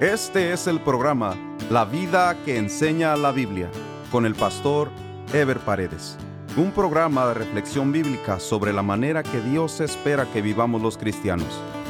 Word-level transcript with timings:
Este 0.00 0.52
es 0.52 0.66
el 0.66 0.80
programa 0.80 1.36
La 1.70 1.84
vida 1.84 2.36
que 2.44 2.56
enseña 2.58 3.16
la 3.16 3.30
Biblia 3.30 3.70
con 4.10 4.26
el 4.26 4.34
pastor 4.34 4.90
Ever 5.32 5.60
Paredes. 5.60 6.18
Un 6.56 6.72
programa 6.72 7.28
de 7.28 7.34
reflexión 7.34 7.92
bíblica 7.92 8.40
sobre 8.40 8.72
la 8.72 8.82
manera 8.82 9.22
que 9.22 9.40
Dios 9.40 9.80
espera 9.80 10.26
que 10.32 10.42
vivamos 10.42 10.82
los 10.82 10.98
cristianos, 10.98 11.46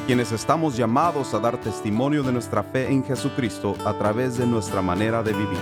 quienes 0.06 0.32
estamos 0.32 0.76
llamados 0.76 1.32
a 1.32 1.38
dar 1.38 1.58
testimonio 1.58 2.22
de 2.22 2.32
nuestra 2.32 2.62
fe 2.62 2.92
en 2.92 3.02
Jesucristo 3.02 3.74
a 3.86 3.96
través 3.96 4.36
de 4.36 4.46
nuestra 4.46 4.82
manera 4.82 5.22
de 5.22 5.32
vivir. 5.32 5.58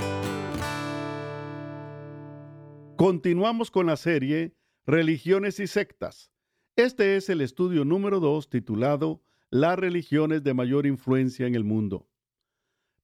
Continuamos 2.96 3.70
con 3.70 3.86
la 3.86 3.96
serie 3.96 4.56
Religiones 4.84 5.61
y 5.61 5.68
sectas. 5.68 6.32
Este 6.74 7.14
es 7.14 7.29
el 7.29 7.40
estudio 7.40 7.84
número 7.84 8.18
2 8.18 8.50
titulado 8.50 9.22
Las 9.48 9.79
religiones 9.79 10.43
de 10.43 10.54
mayor 10.54 10.86
influencia 10.86 11.46
en 11.46 11.54
el 11.54 11.62
mundo. 11.62 12.09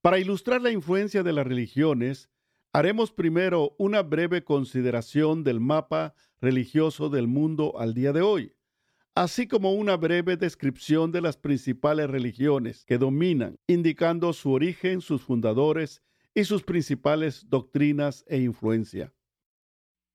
Para 0.09 0.20
ilustrar 0.20 0.62
la 0.62 0.71
influencia 0.71 1.22
de 1.22 1.35
las 1.35 1.46
religiones, 1.46 2.30
haremos 2.72 3.12
primero 3.12 3.75
una 3.76 4.03
breve 4.03 4.43
consideración 4.43 5.44
del 5.44 5.61
mapa 5.61 6.14
religioso 6.40 7.11
del 7.11 7.29
mundo 7.29 7.79
al 7.79 7.93
día 7.93 8.14
de 8.14 8.22
hoy, 8.22 8.54
así 9.14 9.46
como 9.46 9.75
una 9.75 9.98
breve 9.98 10.39
descripción 10.39 11.12
de 11.12 11.21
las 11.21 11.36
principales 11.36 12.08
religiones 12.08 12.86
que 12.86 12.96
dominan, 12.96 13.58
indicando 13.67 14.32
su 14.32 14.50
origen, 14.50 15.03
sus 15.03 15.21
fundadores 15.21 16.00
y 16.34 16.45
sus 16.45 16.62
principales 16.62 17.45
doctrinas 17.50 18.25
e 18.29 18.39
influencia. 18.39 19.12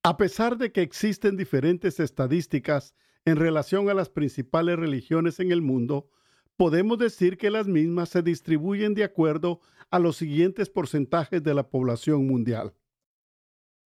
A 0.02 0.16
pesar 0.16 0.58
de 0.58 0.72
que 0.72 0.82
existen 0.82 1.36
diferentes 1.36 2.00
estadísticas 2.00 2.96
en 3.24 3.36
relación 3.36 3.88
a 3.88 3.94
las 3.94 4.08
principales 4.08 4.76
religiones 4.76 5.38
en 5.38 5.52
el 5.52 5.62
mundo, 5.62 6.10
podemos 6.56 6.98
decir 6.98 7.36
que 7.36 7.48
las 7.48 7.68
mismas 7.68 8.08
se 8.08 8.22
distribuyen 8.22 8.94
de 8.94 9.04
acuerdo 9.04 9.60
a 9.90 9.98
los 9.98 10.16
siguientes 10.16 10.70
porcentajes 10.70 11.42
de 11.42 11.54
la 11.54 11.68
población 11.68 12.26
mundial. 12.26 12.74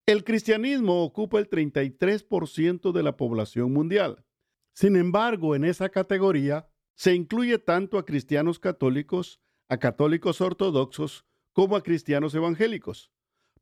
El 0.06 0.24
cristianismo 0.24 1.04
ocupa 1.04 1.38
el 1.38 1.50
33% 1.50 2.92
de 2.92 3.02
la 3.02 3.16
población 3.16 3.72
mundial. 3.72 4.24
Sin 4.72 4.96
embargo, 4.96 5.54
en 5.54 5.64
esa 5.64 5.90
categoría 5.90 6.68
se 6.94 7.14
incluye 7.14 7.58
tanto 7.58 7.98
a 7.98 8.06
cristianos 8.06 8.58
católicos, 8.58 9.40
a 9.68 9.78
católicos 9.78 10.40
ortodoxos, 10.40 11.26
como 11.52 11.76
a 11.76 11.82
cristianos 11.82 12.34
evangélicos. 12.34 13.10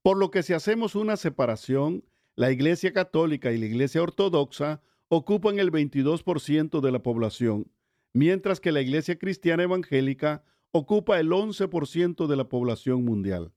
Por 0.03 0.19
lo 0.19 0.31
que 0.31 0.43
si 0.43 0.53
hacemos 0.53 0.95
una 0.95 1.17
separación, 1.17 2.05
la 2.37 2.53
Iglesia 2.53 2.93
Católica 2.93 3.51
y 3.51 3.59
la 3.59 3.67
Iglesia 3.67 4.03
Ortodoxa 4.03 4.83
ocupan 5.09 5.59
el 5.59 5.73
22% 5.73 6.81
de 6.81 6.93
la 6.93 7.03
población, 7.03 7.73
mientras 8.13 8.61
que 8.61 8.71
la 8.71 8.83
Iglesia 8.83 9.19
Cristiana 9.19 9.63
Evangélica 9.63 10.45
ocupa 10.77 11.19
el 11.19 11.31
11% 11.31 12.27
de 12.27 12.37
la 12.37 12.49
población 12.49 13.05
mundial. 13.05 13.53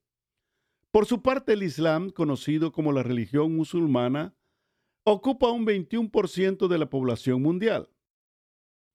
Por 0.91 1.05
su 1.05 1.21
parte, 1.21 1.53
el 1.53 1.63
Islam, 1.63 2.09
conocido 2.09 2.71
como 2.71 2.91
la 2.91 3.03
religión 3.03 3.55
musulmana, 3.55 4.35
ocupa 5.03 5.51
un 5.51 5.65
21% 5.65 6.67
de 6.67 6.77
la 6.77 6.89
población 6.89 7.41
mundial. 7.41 7.89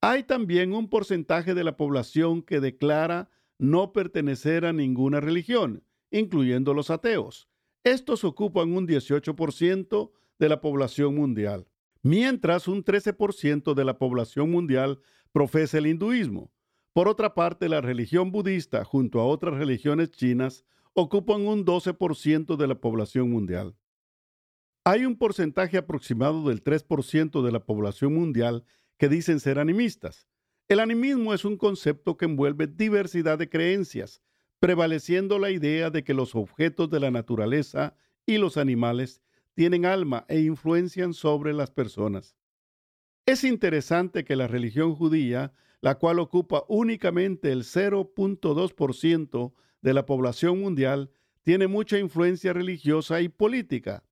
Hay 0.00 0.24
también 0.24 0.74
un 0.74 0.88
porcentaje 0.88 1.54
de 1.54 1.64
la 1.64 1.76
población 1.76 2.42
que 2.42 2.60
declara 2.60 3.30
no 3.58 3.92
pertenecer 3.92 4.64
a 4.64 4.72
ninguna 4.72 5.20
religión, 5.20 5.84
incluyendo 6.10 6.74
los 6.74 6.90
ateos. 6.90 7.48
Estos 7.84 8.24
ocupan 8.24 8.72
un 8.72 8.86
18% 8.86 10.10
de 10.38 10.48
la 10.48 10.60
población 10.60 11.14
mundial, 11.14 11.68
mientras 12.02 12.68
un 12.68 12.84
13% 12.84 13.74
de 13.74 13.84
la 13.84 13.98
población 13.98 14.50
mundial 14.50 15.00
profesa 15.32 15.78
el 15.78 15.86
hinduismo. 15.86 16.53
Por 16.94 17.08
otra 17.08 17.34
parte, 17.34 17.68
la 17.68 17.80
religión 17.80 18.30
budista, 18.30 18.84
junto 18.84 19.18
a 19.20 19.26
otras 19.26 19.54
religiones 19.54 20.12
chinas, 20.12 20.64
ocupan 20.92 21.44
un 21.44 21.66
12% 21.66 22.56
de 22.56 22.66
la 22.68 22.76
población 22.76 23.30
mundial. 23.30 23.76
Hay 24.84 25.04
un 25.04 25.16
porcentaje 25.16 25.76
aproximado 25.76 26.48
del 26.48 26.62
3% 26.62 27.42
de 27.42 27.50
la 27.50 27.66
población 27.66 28.14
mundial 28.14 28.64
que 28.96 29.08
dicen 29.08 29.40
ser 29.40 29.58
animistas. 29.58 30.28
El 30.68 30.78
animismo 30.78 31.34
es 31.34 31.44
un 31.44 31.56
concepto 31.56 32.16
que 32.16 32.26
envuelve 32.26 32.68
diversidad 32.68 33.38
de 33.38 33.48
creencias, 33.48 34.22
prevaleciendo 34.60 35.40
la 35.40 35.50
idea 35.50 35.90
de 35.90 36.04
que 36.04 36.14
los 36.14 36.36
objetos 36.36 36.88
de 36.90 37.00
la 37.00 37.10
naturaleza 37.10 37.96
y 38.24 38.38
los 38.38 38.56
animales 38.56 39.20
tienen 39.54 39.84
alma 39.84 40.26
e 40.28 40.42
influencian 40.42 41.12
sobre 41.12 41.54
las 41.54 41.72
personas. 41.72 42.36
Es 43.26 43.42
interesante 43.42 44.24
que 44.24 44.36
la 44.36 44.46
religión 44.46 44.94
judía, 44.94 45.52
la 45.84 45.96
cual 45.96 46.18
ocupa 46.18 46.64
únicamente 46.66 47.52
el 47.52 47.62
0.2% 47.62 49.52
de 49.82 49.92
la 49.92 50.06
población 50.06 50.58
mundial, 50.58 51.10
tiene 51.42 51.66
mucha 51.66 51.98
influencia 51.98 52.54
religiosa 52.54 53.20
y 53.20 53.28
política, 53.28 54.02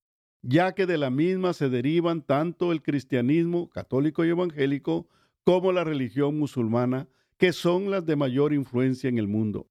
ya 0.43 0.75
que 0.75 0.85
de 0.85 0.99
la 0.99 1.09
misma 1.09 1.55
se 1.55 1.71
derivan 1.71 2.21
tanto 2.21 2.73
el 2.73 2.83
cristianismo 2.83 3.71
católico 3.71 4.23
y 4.23 4.29
evangélico 4.29 5.09
como 5.45 5.73
la 5.73 5.83
religión 5.83 6.39
musulmana, 6.39 7.09
que 7.39 7.55
son 7.55 7.91
las 7.91 8.05
de 8.05 8.17
mayor 8.17 8.53
influencia 8.53 9.09
en 9.09 9.17
el 9.17 9.27
mundo. 9.27 9.67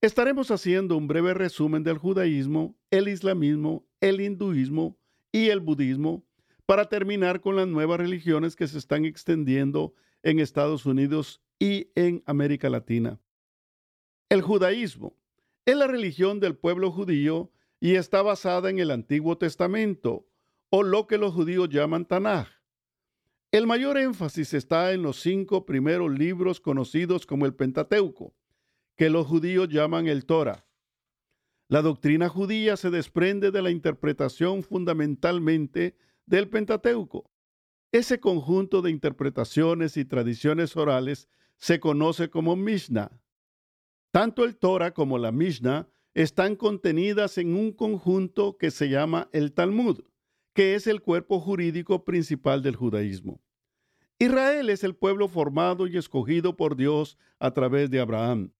Estaremos 0.00 0.50
haciendo 0.50 0.96
un 0.96 1.06
breve 1.06 1.34
resumen 1.34 1.82
del 1.82 1.98
judaísmo, 1.98 2.78
el 2.90 3.08
islamismo, 3.08 3.84
el 4.00 4.22
hinduismo 4.22 4.96
y 5.32 5.50
el 5.50 5.60
budismo 5.60 6.24
para 6.64 6.86
terminar 6.86 7.42
con 7.42 7.56
las 7.56 7.68
nuevas 7.68 7.98
religiones 7.98 8.56
que 8.56 8.66
se 8.66 8.78
están 8.78 9.04
extendiendo 9.04 9.92
en 10.22 10.40
Estados 10.40 10.86
Unidos 10.86 11.42
y 11.58 11.90
en 11.94 12.22
América 12.26 12.70
Latina. 12.70 13.20
El 14.28 14.42
judaísmo 14.42 15.16
es 15.66 15.76
la 15.76 15.86
religión 15.86 16.40
del 16.40 16.56
pueblo 16.56 16.90
judío 16.90 17.50
y 17.80 17.94
está 17.94 18.22
basada 18.22 18.70
en 18.70 18.78
el 18.78 18.90
Antiguo 18.90 19.38
Testamento, 19.38 20.26
o 20.70 20.82
lo 20.82 21.06
que 21.06 21.18
los 21.18 21.34
judíos 21.34 21.68
llaman 21.68 22.04
Tanaj. 22.06 22.48
El 23.50 23.66
mayor 23.66 23.98
énfasis 23.98 24.54
está 24.54 24.92
en 24.92 25.02
los 25.02 25.20
cinco 25.20 25.66
primeros 25.66 26.12
libros 26.12 26.60
conocidos 26.60 27.26
como 27.26 27.46
el 27.46 27.54
Pentateuco, 27.54 28.36
que 28.96 29.10
los 29.10 29.26
judíos 29.26 29.68
llaman 29.68 30.06
el 30.06 30.24
Torah. 30.26 30.66
La 31.66 31.82
doctrina 31.82 32.28
judía 32.28 32.76
se 32.76 32.90
desprende 32.90 33.50
de 33.50 33.62
la 33.62 33.70
interpretación 33.70 34.62
fundamentalmente 34.62 35.96
del 36.26 36.48
Pentateuco. 36.48 37.30
Ese 37.92 38.20
conjunto 38.20 38.82
de 38.82 38.90
interpretaciones 38.90 39.96
y 39.96 40.04
tradiciones 40.04 40.76
orales 40.76 41.28
se 41.56 41.80
conoce 41.80 42.30
como 42.30 42.54
Mishnah. 42.54 43.10
Tanto 44.12 44.44
el 44.44 44.56
Torah 44.56 44.92
como 44.92 45.18
la 45.18 45.32
Mishnah 45.32 45.88
están 46.14 46.54
contenidas 46.54 47.36
en 47.38 47.54
un 47.56 47.72
conjunto 47.72 48.56
que 48.56 48.70
se 48.70 48.88
llama 48.88 49.28
el 49.32 49.52
Talmud, 49.52 50.02
que 50.54 50.74
es 50.74 50.86
el 50.86 51.02
cuerpo 51.02 51.40
jurídico 51.40 52.04
principal 52.04 52.62
del 52.62 52.76
judaísmo. 52.76 53.40
Israel 54.18 54.70
es 54.70 54.84
el 54.84 54.94
pueblo 54.94 55.28
formado 55.28 55.86
y 55.86 55.96
escogido 55.96 56.56
por 56.56 56.76
Dios 56.76 57.18
a 57.38 57.52
través 57.52 57.90
de 57.90 58.00
Abraham. 58.00 58.52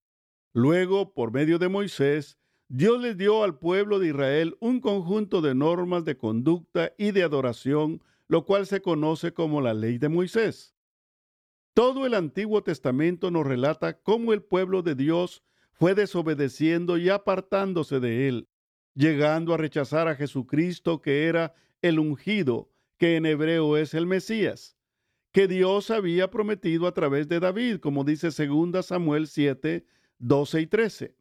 Luego, 0.53 1.13
por 1.13 1.31
medio 1.31 1.59
de 1.59 1.69
Moisés, 1.69 2.37
Dios 2.67 3.01
le 3.01 3.15
dio 3.15 3.43
al 3.43 3.59
pueblo 3.59 3.99
de 3.99 4.07
Israel 4.07 4.57
un 4.59 4.79
conjunto 4.79 5.41
de 5.41 5.53
normas 5.55 6.03
de 6.03 6.17
conducta 6.17 6.93
y 6.97 7.11
de 7.11 7.23
adoración, 7.23 8.01
lo 8.31 8.45
cual 8.45 8.65
se 8.65 8.81
conoce 8.81 9.33
como 9.33 9.59
la 9.59 9.73
ley 9.73 9.97
de 9.97 10.07
Moisés. 10.07 10.73
Todo 11.73 12.05
el 12.05 12.13
Antiguo 12.13 12.63
Testamento 12.63 13.29
nos 13.29 13.45
relata 13.45 13.99
cómo 13.99 14.31
el 14.31 14.41
pueblo 14.41 14.83
de 14.83 14.95
Dios 14.95 15.43
fue 15.73 15.95
desobedeciendo 15.95 16.97
y 16.97 17.09
apartándose 17.09 17.99
de 17.99 18.29
él, 18.29 18.47
llegando 18.93 19.53
a 19.53 19.57
rechazar 19.57 20.07
a 20.07 20.15
Jesucristo 20.15 21.01
que 21.01 21.25
era 21.25 21.55
el 21.81 21.99
ungido, 21.99 22.71
que 22.97 23.17
en 23.17 23.25
hebreo 23.25 23.75
es 23.75 23.93
el 23.93 24.05
Mesías, 24.05 24.77
que 25.33 25.49
Dios 25.49 25.91
había 25.91 26.31
prometido 26.31 26.87
a 26.87 26.93
través 26.93 27.27
de 27.27 27.41
David, 27.41 27.79
como 27.79 28.05
dice 28.05 28.29
2 28.29 28.85
Samuel 28.85 29.27
7, 29.27 29.85
12 30.19 30.61
y 30.61 30.67
13. 30.67 31.15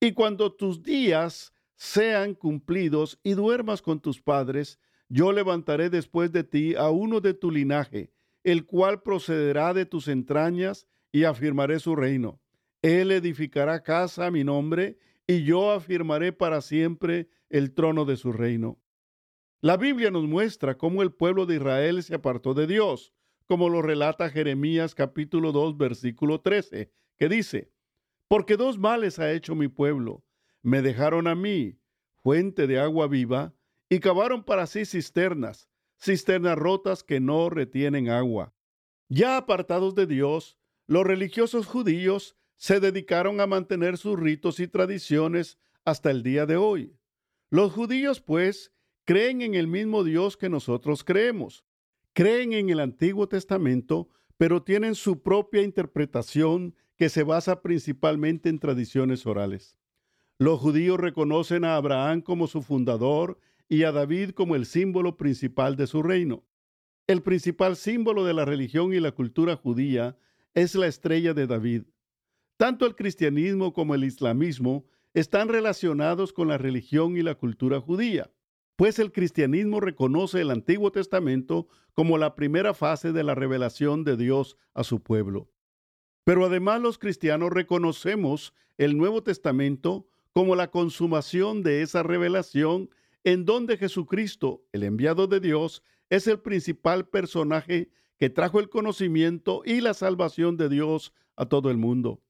Y 0.00 0.12
cuando 0.12 0.50
tus 0.50 0.82
días 0.82 1.52
sean 1.76 2.32
cumplidos 2.32 3.20
y 3.22 3.34
duermas 3.34 3.82
con 3.82 4.00
tus 4.00 4.22
padres, 4.22 4.78
yo 5.10 5.32
levantaré 5.32 5.90
después 5.90 6.30
de 6.32 6.44
ti 6.44 6.76
a 6.76 6.88
uno 6.90 7.20
de 7.20 7.34
tu 7.34 7.50
linaje, 7.50 8.12
el 8.44 8.64
cual 8.64 9.02
procederá 9.02 9.74
de 9.74 9.84
tus 9.84 10.08
entrañas 10.08 10.86
y 11.12 11.24
afirmaré 11.24 11.80
su 11.80 11.96
reino. 11.96 12.40
Él 12.80 13.10
edificará 13.10 13.82
casa 13.82 14.26
a 14.26 14.30
mi 14.30 14.44
nombre 14.44 14.98
y 15.26 15.42
yo 15.42 15.72
afirmaré 15.72 16.32
para 16.32 16.60
siempre 16.60 17.28
el 17.50 17.74
trono 17.74 18.04
de 18.04 18.16
su 18.16 18.32
reino. 18.32 18.78
La 19.60 19.76
Biblia 19.76 20.10
nos 20.10 20.26
muestra 20.26 20.78
cómo 20.78 21.02
el 21.02 21.12
pueblo 21.12 21.44
de 21.44 21.56
Israel 21.56 22.02
se 22.02 22.14
apartó 22.14 22.54
de 22.54 22.68
Dios, 22.68 23.12
como 23.46 23.68
lo 23.68 23.82
relata 23.82 24.30
Jeremías 24.30 24.94
capítulo 24.94 25.50
2 25.50 25.76
versículo 25.76 26.40
13, 26.40 26.92
que 27.18 27.28
dice, 27.28 27.72
porque 28.28 28.56
dos 28.56 28.78
males 28.78 29.18
ha 29.18 29.32
hecho 29.32 29.56
mi 29.56 29.66
pueblo. 29.66 30.24
Me 30.62 30.82
dejaron 30.82 31.26
a 31.26 31.34
mí, 31.34 31.80
fuente 32.22 32.68
de 32.68 32.78
agua 32.78 33.08
viva, 33.08 33.52
y 33.90 33.98
cavaron 33.98 34.44
para 34.44 34.66
sí 34.66 34.86
cisternas, 34.86 35.68
cisternas 36.00 36.56
rotas 36.56 37.02
que 37.02 37.20
no 37.20 37.50
retienen 37.50 38.08
agua. 38.08 38.54
Ya 39.08 39.36
apartados 39.36 39.96
de 39.96 40.06
Dios, 40.06 40.56
los 40.86 41.04
religiosos 41.04 41.66
judíos 41.66 42.36
se 42.56 42.78
dedicaron 42.78 43.40
a 43.40 43.48
mantener 43.48 43.98
sus 43.98 44.18
ritos 44.18 44.60
y 44.60 44.68
tradiciones 44.68 45.58
hasta 45.84 46.10
el 46.10 46.22
día 46.22 46.46
de 46.46 46.56
hoy. 46.56 46.96
Los 47.50 47.72
judíos, 47.72 48.20
pues, 48.20 48.72
creen 49.04 49.42
en 49.42 49.56
el 49.56 49.66
mismo 49.66 50.04
Dios 50.04 50.36
que 50.36 50.48
nosotros 50.48 51.02
creemos. 51.02 51.64
Creen 52.12 52.52
en 52.52 52.70
el 52.70 52.78
Antiguo 52.78 53.28
Testamento, 53.28 54.08
pero 54.36 54.62
tienen 54.62 54.94
su 54.94 55.20
propia 55.20 55.62
interpretación 55.62 56.76
que 56.96 57.08
se 57.08 57.24
basa 57.24 57.60
principalmente 57.60 58.48
en 58.48 58.60
tradiciones 58.60 59.26
orales. 59.26 59.76
Los 60.38 60.60
judíos 60.60 61.00
reconocen 61.00 61.64
a 61.64 61.74
Abraham 61.74 62.22
como 62.22 62.46
su 62.46 62.62
fundador 62.62 63.40
y 63.70 63.84
a 63.84 63.92
David 63.92 64.32
como 64.32 64.56
el 64.56 64.66
símbolo 64.66 65.16
principal 65.16 65.76
de 65.76 65.86
su 65.86 66.02
reino. 66.02 66.44
El 67.06 67.22
principal 67.22 67.76
símbolo 67.76 68.24
de 68.24 68.34
la 68.34 68.44
religión 68.44 68.92
y 68.92 68.98
la 68.98 69.12
cultura 69.12 69.56
judía 69.56 70.18
es 70.54 70.74
la 70.74 70.88
estrella 70.88 71.34
de 71.34 71.46
David. 71.46 71.84
Tanto 72.56 72.84
el 72.84 72.96
cristianismo 72.96 73.72
como 73.72 73.94
el 73.94 74.02
islamismo 74.02 74.84
están 75.14 75.48
relacionados 75.48 76.32
con 76.32 76.48
la 76.48 76.58
religión 76.58 77.16
y 77.16 77.22
la 77.22 77.36
cultura 77.36 77.80
judía, 77.80 78.32
pues 78.74 78.98
el 78.98 79.12
cristianismo 79.12 79.80
reconoce 79.80 80.40
el 80.40 80.50
Antiguo 80.50 80.90
Testamento 80.90 81.68
como 81.94 82.18
la 82.18 82.34
primera 82.34 82.74
fase 82.74 83.12
de 83.12 83.22
la 83.22 83.36
revelación 83.36 84.02
de 84.02 84.16
Dios 84.16 84.56
a 84.74 84.82
su 84.82 85.00
pueblo. 85.00 85.48
Pero 86.24 86.44
además 86.44 86.80
los 86.80 86.98
cristianos 86.98 87.50
reconocemos 87.50 88.52
el 88.78 88.98
Nuevo 88.98 89.22
Testamento 89.22 90.08
como 90.32 90.56
la 90.56 90.72
consumación 90.72 91.62
de 91.62 91.82
esa 91.82 92.02
revelación 92.02 92.90
en 93.24 93.44
donde 93.44 93.76
Jesucristo, 93.76 94.64
el 94.72 94.82
enviado 94.82 95.26
de 95.26 95.40
Dios, 95.40 95.82
es 96.08 96.26
el 96.26 96.40
principal 96.40 97.08
personaje 97.08 97.90
que 98.18 98.30
trajo 98.30 98.60
el 98.60 98.68
conocimiento 98.68 99.62
y 99.64 99.80
la 99.80 99.94
salvación 99.94 100.56
de 100.56 100.68
Dios 100.68 101.12
a 101.36 101.46
todo 101.46 101.70
el 101.70 101.76
mundo. 101.76 102.22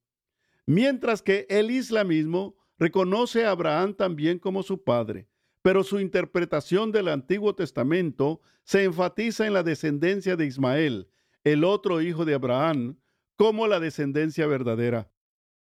Mientras 0.67 1.23
que 1.23 1.47
el 1.49 1.71
islamismo 1.71 2.57
reconoce 2.79 3.45
a 3.45 3.51
Abraham 3.51 3.95
también 3.95 4.39
como 4.39 4.63
su 4.63 4.85
padre, 4.85 5.29
pero 5.63 5.83
su 5.83 6.01
interpretación 6.01 6.93
del 6.93 7.09
Antiguo 7.09 7.55
Testamento 7.55 8.41
se 8.63 8.85
enfatiza 8.85 9.47
en 9.47 9.53
la 9.53 9.63
descendencia 9.63 10.37
de 10.37 10.47
Ismael, 10.47 11.09
el 11.45 11.65
otro 11.65 12.01
hijo 12.01 12.25
de 12.25 12.35
Abraham, 12.35 12.99
como 13.37 13.67
la 13.67 13.81
descendencia 13.81 14.47
verdadera. 14.47 15.11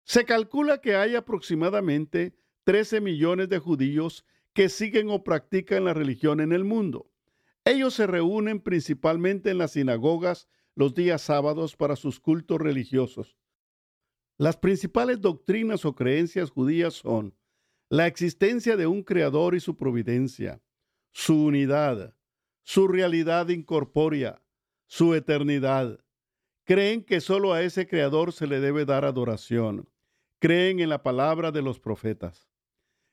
Se 0.04 0.24
calcula 0.24 0.80
que 0.80 0.96
hay 0.96 1.14
aproximadamente 1.14 2.34
13 2.64 3.00
millones 3.00 3.48
de 3.48 3.58
judíos 3.58 4.24
que 4.52 4.68
siguen 4.68 5.08
o 5.10 5.24
practican 5.24 5.84
la 5.84 5.94
religión 5.94 6.40
en 6.40 6.52
el 6.52 6.64
mundo. 6.64 7.10
Ellos 7.64 7.94
se 7.94 8.06
reúnen 8.06 8.60
principalmente 8.60 9.50
en 9.50 9.58
las 9.58 9.72
sinagogas 9.72 10.48
los 10.74 10.94
días 10.94 11.22
sábados 11.22 11.76
para 11.76 11.96
sus 11.96 12.20
cultos 12.20 12.60
religiosos. 12.60 13.36
Las 14.38 14.56
principales 14.56 15.20
doctrinas 15.20 15.84
o 15.84 15.94
creencias 15.94 16.50
judías 16.50 16.94
son 16.94 17.36
la 17.88 18.06
existencia 18.06 18.76
de 18.76 18.86
un 18.86 19.02
creador 19.02 19.54
y 19.54 19.60
su 19.60 19.76
providencia, 19.76 20.62
su 21.12 21.44
unidad, 21.44 22.16
su 22.62 22.88
realidad 22.88 23.48
incorpórea, 23.48 24.42
su 24.86 25.14
eternidad. 25.14 26.00
Creen 26.64 27.04
que 27.04 27.20
solo 27.20 27.52
a 27.52 27.62
ese 27.62 27.86
creador 27.86 28.32
se 28.32 28.46
le 28.46 28.60
debe 28.60 28.84
dar 28.84 29.04
adoración. 29.04 29.88
Creen 30.38 30.80
en 30.80 30.88
la 30.88 31.02
palabra 31.02 31.52
de 31.52 31.62
los 31.62 31.78
profetas. 31.78 32.51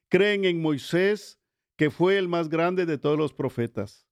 Creen 0.09 0.45
en 0.45 0.61
Moisés, 0.61 1.39
que 1.75 1.89
fue 1.89 2.17
el 2.17 2.27
más 2.27 2.50
grande 2.50 2.85
de 2.85 2.97
todos 2.97 3.17
los 3.17 3.33
profetas. 3.33 4.06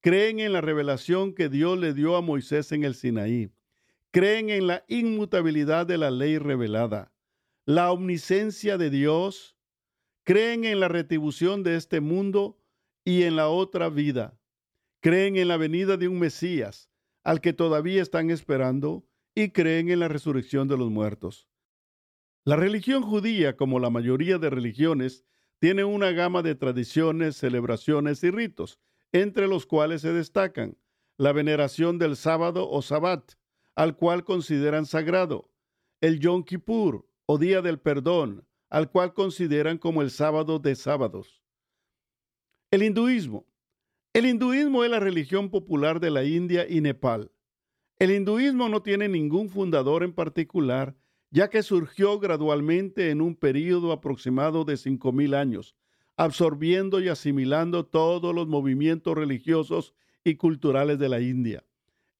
Creen 0.00 0.40
en 0.40 0.52
la 0.52 0.60
revelación 0.60 1.32
que 1.34 1.48
Dios 1.48 1.78
le 1.78 1.94
dio 1.94 2.16
a 2.16 2.20
Moisés 2.20 2.72
en 2.72 2.84
el 2.84 2.94
Sinaí 2.94 3.52
creen 4.12 4.50
en 4.50 4.66
la 4.66 4.84
inmutabilidad 4.88 5.86
de 5.86 5.96
la 5.96 6.10
ley 6.10 6.36
revelada, 6.36 7.12
la 7.64 7.90
omnisencia 7.90 8.76
de 8.76 8.90
Dios, 8.90 9.56
creen 10.22 10.64
en 10.64 10.80
la 10.80 10.88
retribución 10.88 11.62
de 11.62 11.76
este 11.76 12.00
mundo 12.00 12.58
y 13.04 13.22
en 13.22 13.36
la 13.36 13.48
otra 13.48 13.88
vida, 13.88 14.38
creen 15.00 15.36
en 15.36 15.48
la 15.48 15.56
venida 15.56 15.96
de 15.96 16.08
un 16.08 16.18
Mesías 16.18 16.90
al 17.24 17.40
que 17.40 17.54
todavía 17.54 18.02
están 18.02 18.30
esperando 18.30 19.06
y 19.34 19.50
creen 19.50 19.88
en 19.88 20.00
la 20.00 20.08
resurrección 20.08 20.68
de 20.68 20.76
los 20.76 20.90
muertos. 20.90 21.48
La 22.44 22.56
religión 22.56 23.02
judía, 23.02 23.56
como 23.56 23.80
la 23.80 23.88
mayoría 23.88 24.36
de 24.36 24.50
religiones, 24.50 25.24
tiene 25.62 25.84
una 25.84 26.10
gama 26.10 26.42
de 26.42 26.56
tradiciones, 26.56 27.36
celebraciones 27.36 28.24
y 28.24 28.32
ritos, 28.32 28.80
entre 29.12 29.46
los 29.46 29.64
cuales 29.64 30.00
se 30.00 30.12
destacan 30.12 30.76
la 31.18 31.32
veneración 31.32 32.00
del 32.00 32.16
sábado 32.16 32.68
o 32.68 32.82
sabbat, 32.82 33.34
al 33.76 33.94
cual 33.94 34.24
consideran 34.24 34.86
sagrado, 34.86 35.52
el 36.00 36.18
Yom 36.18 36.42
Kippur 36.42 37.06
o 37.26 37.38
Día 37.38 37.62
del 37.62 37.78
Perdón, 37.78 38.44
al 38.70 38.90
cual 38.90 39.14
consideran 39.14 39.78
como 39.78 40.02
el 40.02 40.10
sábado 40.10 40.58
de 40.58 40.74
sábados. 40.74 41.44
El 42.72 42.82
hinduismo. 42.82 43.46
El 44.14 44.26
hinduismo 44.26 44.82
es 44.82 44.90
la 44.90 44.98
religión 44.98 45.48
popular 45.48 46.00
de 46.00 46.10
la 46.10 46.24
India 46.24 46.66
y 46.68 46.80
Nepal. 46.80 47.30
El 48.00 48.10
hinduismo 48.10 48.68
no 48.68 48.82
tiene 48.82 49.08
ningún 49.08 49.48
fundador 49.48 50.02
en 50.02 50.12
particular, 50.12 50.96
ya 51.32 51.48
que 51.48 51.62
surgió 51.62 52.20
gradualmente 52.20 53.08
en 53.08 53.22
un 53.22 53.34
período 53.34 53.90
aproximado 53.90 54.64
de 54.64 54.74
5.000 54.74 55.34
años, 55.34 55.74
absorbiendo 56.16 57.00
y 57.00 57.08
asimilando 57.08 57.86
todos 57.86 58.34
los 58.34 58.46
movimientos 58.46 59.16
religiosos 59.16 59.94
y 60.24 60.36
culturales 60.36 60.98
de 60.98 61.08
la 61.08 61.20
India. 61.20 61.64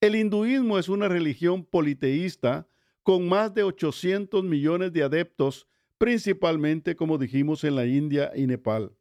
El 0.01 0.17
hinduismo 0.17 0.79
es 0.79 0.89
una 0.89 1.09
religión 1.09 1.63
politeísta 1.63 2.67
con 3.03 3.29
más 3.29 3.55
de 3.55 3.65
800 3.65 4.43
millones 4.45 4.95
de 4.95 5.03
adeptos, 5.03 5.69
principalmente, 5.99 6.97
como 6.97 7.19
dijimos, 7.19 7.65
en 7.65 7.77
la 7.77 7.85
India 7.85 8.33
y 8.35 8.47
Nepal. 8.47 8.97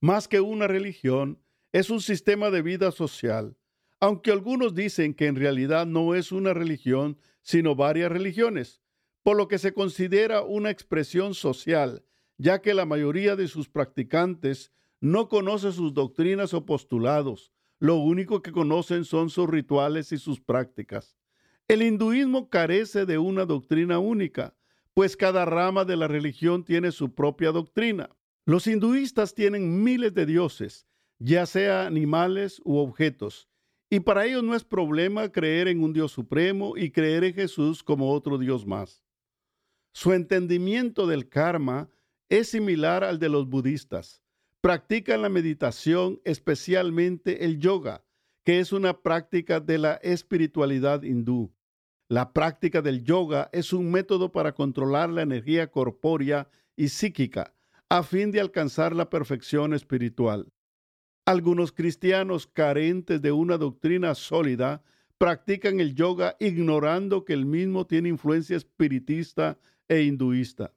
Más 0.00 0.28
que 0.28 0.40
una 0.40 0.66
religión, 0.66 1.38
es 1.72 1.90
un 1.90 2.00
sistema 2.00 2.50
de 2.50 2.62
vida 2.62 2.90
social, 2.90 3.54
aunque 4.00 4.30
algunos 4.30 4.74
dicen 4.74 5.12
que 5.12 5.26
en 5.26 5.36
realidad 5.36 5.84
no 5.84 6.14
es 6.14 6.32
una 6.32 6.54
religión, 6.54 7.18
sino 7.42 7.74
varias 7.74 8.10
religiones, 8.10 8.80
por 9.26 9.36
lo 9.36 9.48
que 9.48 9.58
se 9.58 9.74
considera 9.74 10.42
una 10.42 10.70
expresión 10.70 11.34
social, 11.34 12.04
ya 12.38 12.62
que 12.62 12.74
la 12.74 12.86
mayoría 12.86 13.34
de 13.34 13.48
sus 13.48 13.68
practicantes 13.68 14.70
no 15.00 15.28
conoce 15.28 15.72
sus 15.72 15.92
doctrinas 15.92 16.54
o 16.54 16.64
postulados, 16.64 17.50
lo 17.80 17.96
único 17.96 18.40
que 18.40 18.52
conocen 18.52 19.04
son 19.04 19.28
sus 19.28 19.50
rituales 19.50 20.12
y 20.12 20.18
sus 20.18 20.40
prácticas. 20.40 21.18
El 21.66 21.82
hinduismo 21.82 22.50
carece 22.50 23.04
de 23.04 23.18
una 23.18 23.46
doctrina 23.46 23.98
única, 23.98 24.54
pues 24.94 25.16
cada 25.16 25.44
rama 25.44 25.84
de 25.84 25.96
la 25.96 26.06
religión 26.06 26.64
tiene 26.64 26.92
su 26.92 27.12
propia 27.12 27.50
doctrina. 27.50 28.10
Los 28.44 28.68
hinduistas 28.68 29.34
tienen 29.34 29.82
miles 29.82 30.14
de 30.14 30.24
dioses, 30.24 30.86
ya 31.18 31.46
sea 31.46 31.88
animales 31.88 32.62
u 32.64 32.76
objetos, 32.76 33.48
y 33.90 33.98
para 33.98 34.24
ellos 34.24 34.44
no 34.44 34.54
es 34.54 34.62
problema 34.62 35.32
creer 35.32 35.66
en 35.66 35.82
un 35.82 35.92
Dios 35.92 36.12
supremo 36.12 36.76
y 36.76 36.92
creer 36.92 37.24
en 37.24 37.34
Jesús 37.34 37.82
como 37.82 38.12
otro 38.12 38.38
Dios 38.38 38.64
más. 38.64 39.02
Su 39.96 40.12
entendimiento 40.12 41.06
del 41.06 41.30
karma 41.30 41.88
es 42.28 42.50
similar 42.50 43.02
al 43.02 43.18
de 43.18 43.30
los 43.30 43.48
budistas 43.48 44.22
practican 44.60 45.22
la 45.22 45.30
meditación, 45.30 46.20
especialmente 46.24 47.46
el 47.46 47.58
yoga, 47.58 48.04
que 48.44 48.60
es 48.60 48.74
una 48.74 49.00
práctica 49.00 49.58
de 49.58 49.78
la 49.78 49.94
espiritualidad 50.02 51.02
hindú. 51.02 51.50
La 52.10 52.34
práctica 52.34 52.82
del 52.82 53.04
yoga 53.04 53.48
es 53.54 53.72
un 53.72 53.90
método 53.90 54.32
para 54.32 54.52
controlar 54.52 55.08
la 55.08 55.22
energía 55.22 55.70
corpórea 55.70 56.50
y 56.76 56.88
psíquica 56.88 57.54
a 57.88 58.02
fin 58.02 58.30
de 58.30 58.40
alcanzar 58.40 58.94
la 58.94 59.08
perfección 59.08 59.72
espiritual. 59.72 60.52
Algunos 61.24 61.72
cristianos 61.72 62.46
carentes 62.46 63.22
de 63.22 63.32
una 63.32 63.56
doctrina 63.56 64.14
sólida 64.14 64.82
practican 65.16 65.80
el 65.80 65.94
yoga 65.94 66.36
ignorando 66.38 67.24
que 67.24 67.32
el 67.32 67.46
mismo 67.46 67.86
tiene 67.86 68.10
influencia 68.10 68.58
espiritista 68.58 69.58
e 69.88 70.02
hinduista. 70.02 70.74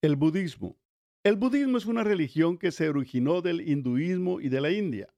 El 0.00 0.16
budismo. 0.16 0.78
El 1.24 1.36
budismo 1.36 1.78
es 1.78 1.86
una 1.86 2.04
religión 2.04 2.58
que 2.58 2.72
se 2.72 2.88
originó 2.88 3.42
del 3.42 3.60
hinduismo 3.68 4.40
y 4.40 4.48
de 4.48 4.60
la 4.60 4.70
India. 4.70 5.14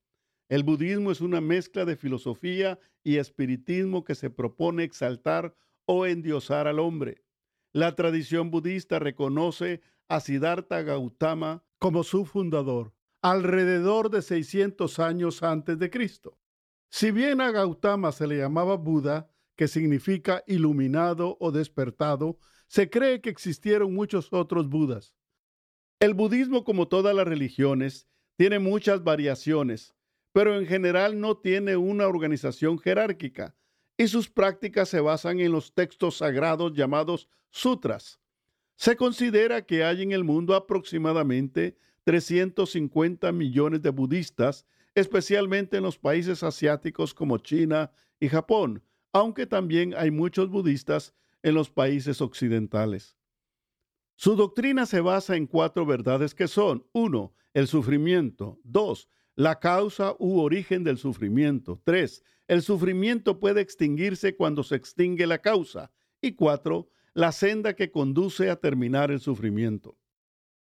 El 0.48 0.62
budismo 0.62 1.10
es 1.10 1.20
una 1.20 1.40
mezcla 1.40 1.84
de 1.84 1.96
filosofía 1.96 2.78
y 3.02 3.16
espiritismo 3.16 4.04
que 4.04 4.14
se 4.14 4.30
propone 4.30 4.84
exaltar 4.84 5.54
o 5.86 6.06
endiosar 6.06 6.66
al 6.66 6.78
hombre. 6.78 7.24
La 7.72 7.94
tradición 7.94 8.50
budista 8.50 8.98
reconoce 8.98 9.80
a 10.08 10.20
Siddhartha 10.20 10.82
Gautama 10.82 11.64
como 11.78 12.04
su 12.04 12.24
fundador, 12.24 12.94
alrededor 13.22 14.10
de 14.10 14.22
600 14.22 14.98
años 14.98 15.42
antes 15.42 15.78
de 15.78 15.90
Cristo. 15.90 16.38
Si 16.90 17.10
bien 17.10 17.40
a 17.40 17.50
Gautama 17.50 18.12
se 18.12 18.26
le 18.26 18.38
llamaba 18.38 18.76
Buda, 18.76 19.28
que 19.56 19.68
significa 19.68 20.44
iluminado 20.46 21.36
o 21.40 21.50
despertado, 21.50 22.38
se 22.74 22.90
cree 22.90 23.20
que 23.20 23.30
existieron 23.30 23.94
muchos 23.94 24.32
otros 24.32 24.68
Budas. 24.68 25.14
El 26.00 26.12
budismo, 26.12 26.64
como 26.64 26.88
todas 26.88 27.14
las 27.14 27.24
religiones, 27.24 28.08
tiene 28.36 28.58
muchas 28.58 29.04
variaciones, 29.04 29.94
pero 30.32 30.58
en 30.58 30.66
general 30.66 31.20
no 31.20 31.36
tiene 31.36 31.76
una 31.76 32.08
organización 32.08 32.80
jerárquica 32.80 33.54
y 33.96 34.08
sus 34.08 34.28
prácticas 34.28 34.88
se 34.88 34.98
basan 34.98 35.38
en 35.38 35.52
los 35.52 35.72
textos 35.72 36.16
sagrados 36.16 36.72
llamados 36.74 37.28
sutras. 37.48 38.18
Se 38.74 38.96
considera 38.96 39.64
que 39.64 39.84
hay 39.84 40.02
en 40.02 40.10
el 40.10 40.24
mundo 40.24 40.56
aproximadamente 40.56 41.78
350 42.02 43.30
millones 43.30 43.82
de 43.82 43.90
budistas, 43.90 44.66
especialmente 44.96 45.76
en 45.76 45.84
los 45.84 45.96
países 45.96 46.42
asiáticos 46.42 47.14
como 47.14 47.38
China 47.38 47.92
y 48.18 48.28
Japón, 48.28 48.82
aunque 49.12 49.46
también 49.46 49.94
hay 49.96 50.10
muchos 50.10 50.48
budistas 50.50 51.14
en 51.44 51.54
los 51.54 51.70
países 51.70 52.22
occidentales. 52.22 53.16
Su 54.16 54.34
doctrina 54.34 54.86
se 54.86 55.00
basa 55.00 55.36
en 55.36 55.46
cuatro 55.46 55.84
verdades 55.84 56.34
que 56.34 56.48
son, 56.48 56.86
uno, 56.92 57.34
el 57.52 57.68
sufrimiento, 57.68 58.58
dos, 58.64 59.08
la 59.36 59.60
causa 59.60 60.16
u 60.18 60.40
origen 60.40 60.84
del 60.84 60.96
sufrimiento, 60.96 61.80
tres, 61.84 62.24
el 62.48 62.62
sufrimiento 62.62 63.40
puede 63.40 63.60
extinguirse 63.60 64.36
cuando 64.36 64.62
se 64.62 64.76
extingue 64.76 65.26
la 65.26 65.38
causa, 65.38 65.92
y 66.22 66.32
cuatro, 66.32 66.88
la 67.12 67.30
senda 67.30 67.74
que 67.74 67.90
conduce 67.90 68.48
a 68.48 68.56
terminar 68.56 69.10
el 69.10 69.20
sufrimiento. 69.20 69.98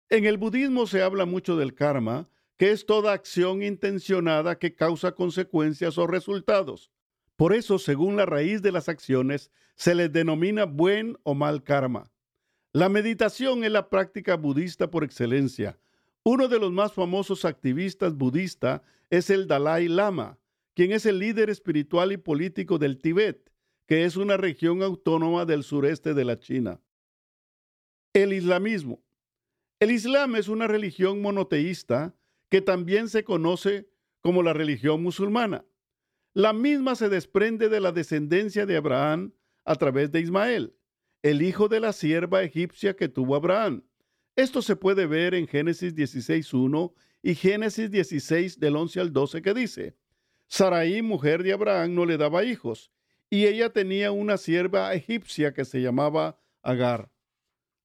En 0.09 0.25
el 0.25 0.37
budismo 0.37 0.85
se 0.85 1.01
habla 1.01 1.25
mucho 1.25 1.57
del 1.57 1.73
karma, 1.73 2.29
que 2.57 2.71
es 2.71 2.85
toda 2.85 3.13
acción 3.13 3.63
intencionada 3.63 4.59
que 4.59 4.75
causa 4.75 5.13
consecuencias 5.13 5.97
o 5.97 6.05
resultados. 6.05 6.91
Por 7.39 7.53
eso, 7.53 7.79
según 7.79 8.17
la 8.17 8.25
raíz 8.25 8.61
de 8.61 8.73
las 8.73 8.89
acciones, 8.89 9.49
se 9.75 9.95
les 9.95 10.11
denomina 10.11 10.65
buen 10.65 11.17
o 11.23 11.35
mal 11.35 11.63
karma. 11.63 12.11
La 12.73 12.89
meditación 12.89 13.63
es 13.63 13.71
la 13.71 13.89
práctica 13.89 14.35
budista 14.35 14.91
por 14.91 15.05
excelencia. 15.05 15.79
Uno 16.23 16.49
de 16.49 16.59
los 16.59 16.73
más 16.73 16.91
famosos 16.91 17.45
activistas 17.45 18.13
budistas 18.13 18.81
es 19.09 19.29
el 19.29 19.47
Dalai 19.47 19.87
Lama, 19.87 20.37
quien 20.75 20.91
es 20.91 21.05
el 21.05 21.19
líder 21.19 21.49
espiritual 21.49 22.11
y 22.11 22.17
político 22.17 22.77
del 22.77 22.97
Tíbet, 22.97 23.49
que 23.87 24.03
es 24.03 24.17
una 24.17 24.35
región 24.35 24.83
autónoma 24.83 25.45
del 25.45 25.63
sureste 25.63 26.13
de 26.13 26.25
la 26.25 26.37
China. 26.37 26.81
El 28.11 28.33
islamismo. 28.33 29.01
El 29.79 29.91
Islam 29.91 30.35
es 30.35 30.49
una 30.49 30.67
religión 30.67 31.21
monoteísta 31.21 32.13
que 32.49 32.59
también 32.59 33.07
se 33.07 33.23
conoce 33.23 33.87
como 34.19 34.43
la 34.43 34.51
religión 34.51 35.01
musulmana. 35.01 35.63
La 36.33 36.53
misma 36.53 36.95
se 36.95 37.09
desprende 37.09 37.69
de 37.69 37.79
la 37.79 37.91
descendencia 37.91 38.65
de 38.65 38.77
Abraham 38.77 39.33
a 39.65 39.75
través 39.75 40.11
de 40.11 40.19
Ismael, 40.19 40.75
el 41.23 41.41
hijo 41.41 41.67
de 41.67 41.79
la 41.79 41.91
sierva 41.91 42.43
egipcia 42.43 42.95
que 42.95 43.09
tuvo 43.09 43.35
Abraham. 43.35 43.83
Esto 44.35 44.61
se 44.61 44.75
puede 44.75 45.07
ver 45.07 45.33
en 45.33 45.47
Génesis 45.47 45.95
16.1 45.95 46.93
y 47.23 47.35
Génesis 47.35 47.89
16 47.89 48.59
del 48.59 48.75
11 48.75 48.99
al 48.99 49.11
12 49.11 49.41
que 49.41 49.53
dice, 49.53 49.97
Sarai, 50.47 51.01
mujer 51.01 51.43
de 51.43 51.53
Abraham, 51.53 51.95
no 51.95 52.05
le 52.05 52.17
daba 52.17 52.43
hijos, 52.43 52.91
y 53.29 53.45
ella 53.45 53.71
tenía 53.71 54.11
una 54.11 54.37
sierva 54.37 54.93
egipcia 54.93 55.53
que 55.53 55.65
se 55.65 55.81
llamaba 55.81 56.39
Agar. 56.61 57.11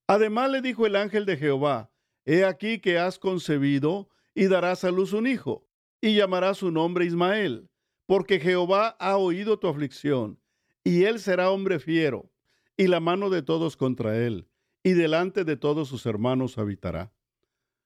Además 0.07 0.51
le 0.51 0.61
dijo 0.61 0.87
el 0.87 0.97
ángel 0.97 1.27
de 1.27 1.37
Jehová, 1.37 1.91
He 2.27 2.45
aquí 2.45 2.79
que 2.79 2.99
has 2.99 3.19
concebido 3.19 4.09
y 4.35 4.47
darás 4.47 4.85
a 4.85 4.91
luz 4.91 5.13
un 5.13 5.27
hijo, 5.27 5.67
y 6.01 6.15
llamará 6.15 6.55
su 6.55 6.71
nombre 6.71 7.05
Ismael, 7.05 7.69
porque 8.07 8.41
Jehová 8.41 8.97
ha 8.99 9.17
oído 9.17 9.59
tu 9.59 9.69
aflicción, 9.69 10.39
y 10.83 11.05
él 11.05 11.19
será 11.19 11.51
hombre 11.51 11.79
fiero, 11.79 12.31
y 12.77 12.87
la 12.87 13.01
mano 13.01 13.31
de 13.31 13.43
todos 13.43 13.77
contra 13.77 14.19
él, 14.19 14.49
y 14.83 14.93
delante 14.93 15.45
de 15.45 15.57
todos 15.57 15.89
sus 15.89 16.05
hermanos 16.07 16.59
habitará. 16.59 17.13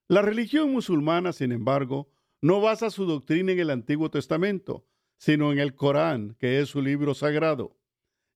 La 0.08 0.22
religión 0.22 0.72
musulmana, 0.72 1.32
sin 1.32 1.52
embargo, 1.52 2.10
no 2.40 2.60
basa 2.60 2.90
su 2.90 3.04
doctrina 3.04 3.52
en 3.52 3.60
el 3.60 3.70
Antiguo 3.70 4.10
Testamento, 4.10 4.87
sino 5.18 5.52
en 5.52 5.58
el 5.58 5.75
Corán, 5.75 6.37
que 6.38 6.60
es 6.60 6.68
su 6.68 6.80
libro 6.80 7.14
sagrado. 7.14 7.76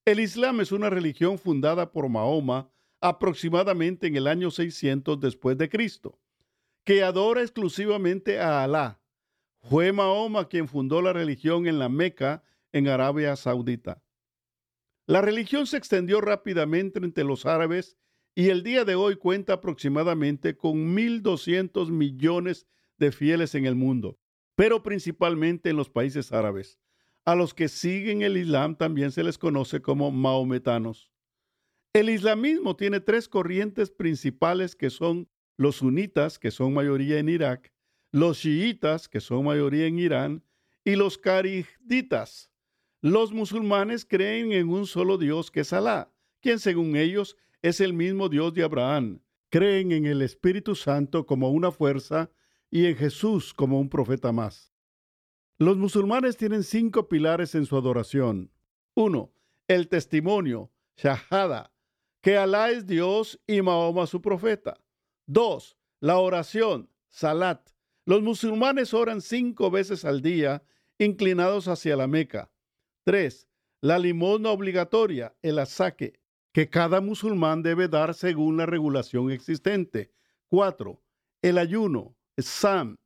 El 0.05 0.21
Islam 0.21 0.61
es 0.61 0.73
una 0.73 0.91
religión 0.91 1.39
fundada 1.39 1.93
por 1.93 2.09
Mahoma 2.09 2.71
aproximadamente 3.01 4.07
en 4.07 4.17
el 4.17 4.27
año 4.27 4.51
600 4.51 5.19
después 5.19 5.59
de 5.59 5.69
Cristo, 5.69 6.21
que 6.85 7.03
adora 7.03 7.43
exclusivamente 7.43 8.39
a 8.39 8.63
Alá. 8.63 9.02
Fue 9.63 9.93
Mahoma 9.93 10.49
quien 10.49 10.67
fundó 10.67 11.01
la 11.03 11.13
religión 11.13 11.67
en 11.67 11.79
la 11.79 11.89
Meca, 11.89 12.43
en 12.73 12.89
Arabia 12.89 13.37
Saudita. 13.37 14.03
La 15.07 15.21
religión 15.21 15.67
se 15.67 15.77
extendió 15.77 16.21
rápidamente 16.21 16.99
entre 16.99 17.25
los 17.25 17.47
árabes 17.47 17.97
y 18.35 18.49
el 18.49 18.63
día 18.63 18.85
de 18.85 18.95
hoy 18.95 19.17
cuenta 19.17 19.55
aproximadamente 19.55 20.57
con 20.57 20.97
1.200 20.97 21.91
millones 21.91 22.67
de 22.99 23.13
fieles 23.13 23.55
en 23.55 23.67
el 23.67 23.75
mundo, 23.75 24.19
pero 24.57 24.83
principalmente 24.83 25.71
en 25.71 25.77
los 25.77 25.91
países 25.91 26.33
árabes. 26.33 26.79
A 27.25 27.35
los 27.37 27.55
que 27.55 27.69
siguen 27.69 28.23
el 28.23 28.37
Islam 28.37 28.77
también 28.77 29.13
se 29.13 29.23
les 29.23 29.39
conoce 29.39 29.81
como 29.81 30.11
maometanos. 30.11 31.13
El 31.93 32.11
islamismo 32.11 32.75
tiene 32.75 33.01
tres 33.01 33.29
corrientes 33.29 33.91
principales 33.91 34.75
que 34.75 34.91
son 34.91 35.29
los 35.57 35.77
sunitas, 35.77 36.39
que 36.39 36.51
son 36.51 36.75
mayoría 36.75 37.19
en 37.19 37.29
Irak, 37.29 37.72
los 38.13 38.41
chiitas, 38.41 39.09
que 39.09 39.21
son 39.21 39.45
mayoría 39.45 39.87
en 39.87 39.99
Irán, 39.99 40.45
y 40.85 40.97
los 40.97 41.19
cariditas. 41.19 42.51
Los 43.01 43.33
musulmanes 43.33 44.05
creen 44.05 44.53
en 44.53 44.69
un 44.69 44.87
solo 44.87 45.19
Dios 45.19 45.51
que 45.51 45.61
es 45.61 45.73
Alá, 45.73 46.13
quien 46.41 46.59
según 46.59 46.95
ellos 46.95 47.37
es 47.63 47.81
el 47.81 47.95
mismo 47.95 48.29
Dios 48.29 48.53
de 48.53 48.63
Abraham. 48.63 49.23
Creen 49.51 49.93
en 49.93 50.07
el 50.07 50.23
Espíritu 50.23 50.75
Santo 50.75 51.27
como 51.27 51.51
una 51.51 51.73
fuerza 51.73 52.31
y 52.71 52.87
en 52.87 52.97
Jesús 52.97 53.55
como 53.55 53.81
un 53.81 53.89
profeta 53.89 54.31
más. 54.31 54.73
Los 55.59 55.77
musulmanes 55.77 56.37
tienen 56.37 56.65
cinco 56.65 57.09
pilares 57.09 57.55
en 57.55 57.67
su 57.67 57.77
adoración. 57.77 58.53
Uno, 58.95 59.33
El 59.69 59.89
testimonio, 59.89 60.71
shahada, 60.97 61.73
que 62.21 62.37
Alá 62.37 62.71
es 62.71 62.87
Dios 62.87 63.41
y 63.47 63.63
Mahoma 63.63 64.07
su 64.07 64.21
profeta. 64.21 64.79
Dos, 65.27 65.77
la 66.01 66.19
oración, 66.19 66.91
salat. 67.09 67.73
Los 68.05 68.23
musulmanes 68.23 68.95
oran 68.95 69.21
cinco 69.21 69.71
veces 69.71 70.05
al 70.05 70.23
día, 70.23 70.65
inclinados 70.99 71.69
hacia 71.69 71.97
la 71.97 72.07
Meca. 72.09 72.51
Tres, 73.05 73.49
la 73.81 73.99
limosna 73.99 74.51
obligatoria, 74.51 75.37
el 75.43 75.59
asaque, 75.59 76.21
que 76.53 76.69
cada 76.69 77.01
musulmán 77.01 77.63
debe 77.63 77.89
dar 77.89 78.15
según 78.15 78.57
la 78.57 78.67
regulación 78.67 79.31
existente. 79.31 80.13
Cuatro, 80.49 81.03
el 81.43 81.59
ayuno, 81.59 82.17
Sam, 82.37 82.99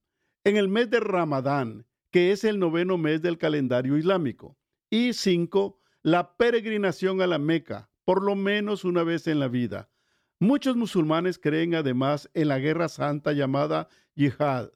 en 0.44 0.56
el 0.56 0.68
mes 0.68 0.90
de 0.90 1.00
Ramadán, 1.00 1.86
que 2.10 2.32
es 2.32 2.44
el 2.44 2.58
noveno 2.58 2.96
mes 2.96 3.20
del 3.20 3.36
calendario 3.36 3.96
islámico. 3.98 4.56
Y 4.90 5.12
cinco, 5.12 5.80
la 6.02 6.36
peregrinación 6.36 7.20
a 7.20 7.26
la 7.26 7.38
Meca, 7.38 7.90
por 8.04 8.22
lo 8.22 8.34
menos 8.34 8.84
una 8.84 9.02
vez 9.02 9.26
en 9.26 9.40
la 9.40 9.48
vida. 9.48 9.90
Muchos 10.38 10.76
musulmanes 10.76 11.38
creen 11.38 11.74
además 11.74 12.30
en 12.34 12.48
la 12.48 12.58
guerra 12.58 12.88
santa 12.88 13.32
llamada 13.32 13.88
yihad. 14.14 14.70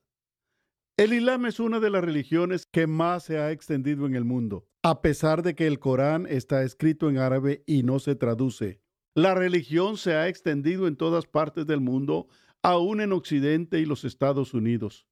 El 1.01 1.15
Islam 1.15 1.47
es 1.47 1.61
una 1.61 1.81
de 1.81 1.89
las 1.89 2.05
religiones 2.05 2.67
que 2.67 2.87
más 2.87 3.25
se 3.25 3.39
ha 3.39 3.53
extendido 3.53 4.05
en 4.05 4.15
el 4.15 4.27
mundo, 4.27 4.69
a 4.83 5.01
pesar 5.01 5.43
de 5.43 5.55
que 5.55 5.67
el 5.67 5.79
Corán 5.79 6.27
está 6.29 6.63
escrito 6.63 7.09
en 7.09 7.17
árabe 7.17 7.65
y 7.65 7.85
no 7.85 8.01
se 8.01 8.17
traduce. 8.17 8.83
La 9.15 9.35
religión 9.35 9.97
se 9.97 10.13
ha 10.13 10.29
extendido 10.29 10.87
en 10.87 10.97
todas 10.97 11.27
partes 11.27 11.67
del 11.67 11.81
mundo, 11.81 12.29
aún 12.61 13.01
en 13.01 13.13
Occidente 13.13 13.81
y 13.81 13.87
los 13.87 14.05
Estados 14.05 14.53
Unidos. 14.53 15.07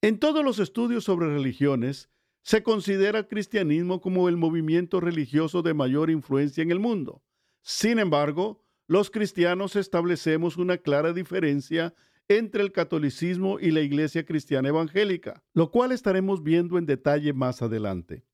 En 0.00 0.20
todos 0.20 0.44
los 0.44 0.60
estudios 0.60 1.02
sobre 1.02 1.26
religiones, 1.26 2.08
se 2.44 2.62
considera 2.62 3.18
el 3.18 3.26
cristianismo 3.26 4.00
como 4.00 4.28
el 4.28 4.36
movimiento 4.36 5.00
religioso 5.00 5.62
de 5.62 5.74
mayor 5.74 6.08
influencia 6.08 6.62
en 6.62 6.70
el 6.70 6.78
mundo. 6.78 7.24
Sin 7.62 7.98
embargo, 7.98 8.64
los 8.86 9.10
cristianos 9.10 9.74
establecemos 9.74 10.56
una 10.56 10.78
clara 10.78 11.12
diferencia 11.12 11.96
entre 12.28 12.62
el 12.62 12.72
catolicismo 12.72 13.58
y 13.58 13.70
la 13.70 13.80
iglesia 13.80 14.24
cristiana 14.24 14.68
evangélica, 14.68 15.42
lo 15.54 15.70
cual 15.70 15.92
estaremos 15.92 16.42
viendo 16.42 16.76
en 16.78 16.86
detalle 16.86 17.32
más 17.32 17.62
adelante. 17.62 18.24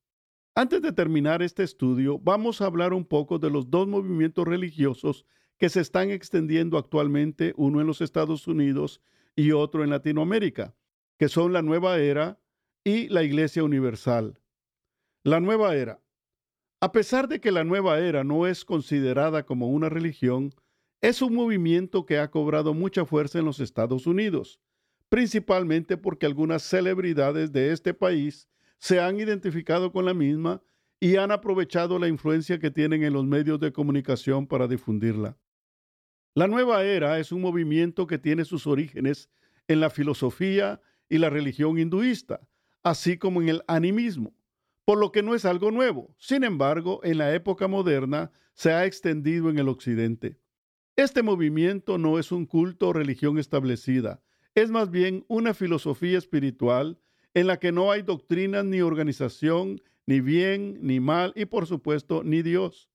Antes 0.56 0.82
de 0.82 0.92
terminar 0.92 1.42
este 1.42 1.62
estudio, 1.62 2.18
vamos 2.18 2.60
a 2.60 2.66
hablar 2.66 2.92
un 2.92 3.04
poco 3.04 3.38
de 3.38 3.50
los 3.50 3.70
dos 3.70 3.88
movimientos 3.88 4.46
religiosos 4.46 5.24
que 5.58 5.68
se 5.68 5.80
están 5.80 6.10
extendiendo 6.10 6.78
actualmente, 6.78 7.54
uno 7.56 7.80
en 7.80 7.86
los 7.86 8.00
Estados 8.00 8.46
Unidos 8.46 9.00
y 9.36 9.52
otro 9.52 9.84
en 9.84 9.90
Latinoamérica, 9.90 10.74
que 11.18 11.28
son 11.28 11.52
la 11.52 11.62
nueva 11.62 11.98
era 11.98 12.40
y 12.84 13.08
la 13.08 13.22
Iglesia 13.22 13.64
Universal. 13.64 14.40
La 15.22 15.40
nueva 15.40 15.74
era. 15.74 16.00
A 16.80 16.92
pesar 16.92 17.28
de 17.28 17.40
que 17.40 17.50
la 17.50 17.64
nueva 17.64 17.98
era 17.98 18.24
no 18.24 18.46
es 18.46 18.64
considerada 18.64 19.46
como 19.46 19.68
una 19.68 19.88
religión, 19.88 20.52
es 21.04 21.20
un 21.20 21.34
movimiento 21.34 22.06
que 22.06 22.18
ha 22.18 22.30
cobrado 22.30 22.72
mucha 22.72 23.04
fuerza 23.04 23.38
en 23.38 23.44
los 23.44 23.60
Estados 23.60 24.06
Unidos, 24.06 24.58
principalmente 25.10 25.98
porque 25.98 26.24
algunas 26.24 26.62
celebridades 26.62 27.52
de 27.52 27.72
este 27.72 27.92
país 27.92 28.48
se 28.78 29.00
han 29.00 29.20
identificado 29.20 29.92
con 29.92 30.06
la 30.06 30.14
misma 30.14 30.62
y 30.98 31.16
han 31.16 31.30
aprovechado 31.30 31.98
la 31.98 32.08
influencia 32.08 32.58
que 32.58 32.70
tienen 32.70 33.02
en 33.02 33.12
los 33.12 33.26
medios 33.26 33.60
de 33.60 33.70
comunicación 33.70 34.46
para 34.46 34.66
difundirla. 34.66 35.36
La 36.34 36.48
nueva 36.48 36.82
era 36.84 37.18
es 37.18 37.32
un 37.32 37.42
movimiento 37.42 38.06
que 38.06 38.16
tiene 38.16 38.46
sus 38.46 38.66
orígenes 38.66 39.28
en 39.68 39.80
la 39.80 39.90
filosofía 39.90 40.80
y 41.10 41.18
la 41.18 41.28
religión 41.28 41.78
hinduista, 41.78 42.48
así 42.82 43.18
como 43.18 43.42
en 43.42 43.50
el 43.50 43.62
animismo, 43.66 44.32
por 44.86 44.96
lo 44.96 45.12
que 45.12 45.22
no 45.22 45.34
es 45.34 45.44
algo 45.44 45.70
nuevo. 45.70 46.16
Sin 46.18 46.44
embargo, 46.44 47.00
en 47.04 47.18
la 47.18 47.34
época 47.34 47.68
moderna 47.68 48.32
se 48.54 48.72
ha 48.72 48.86
extendido 48.86 49.50
en 49.50 49.58
el 49.58 49.68
occidente. 49.68 50.38
Este 50.96 51.24
movimiento 51.24 51.98
no 51.98 52.20
es 52.20 52.30
un 52.30 52.46
culto 52.46 52.90
o 52.90 52.92
religión 52.92 53.36
establecida, 53.38 54.22
es 54.54 54.70
más 54.70 54.92
bien 54.92 55.24
una 55.26 55.52
filosofía 55.52 56.16
espiritual 56.16 57.00
en 57.34 57.48
la 57.48 57.58
que 57.58 57.72
no 57.72 57.90
hay 57.90 58.02
doctrina 58.02 58.62
ni 58.62 58.80
organización, 58.80 59.82
ni 60.06 60.20
bien 60.20 60.78
ni 60.82 61.00
mal 61.00 61.32
y 61.34 61.46
por 61.46 61.66
supuesto 61.66 62.22
ni 62.22 62.42
Dios. 62.42 62.90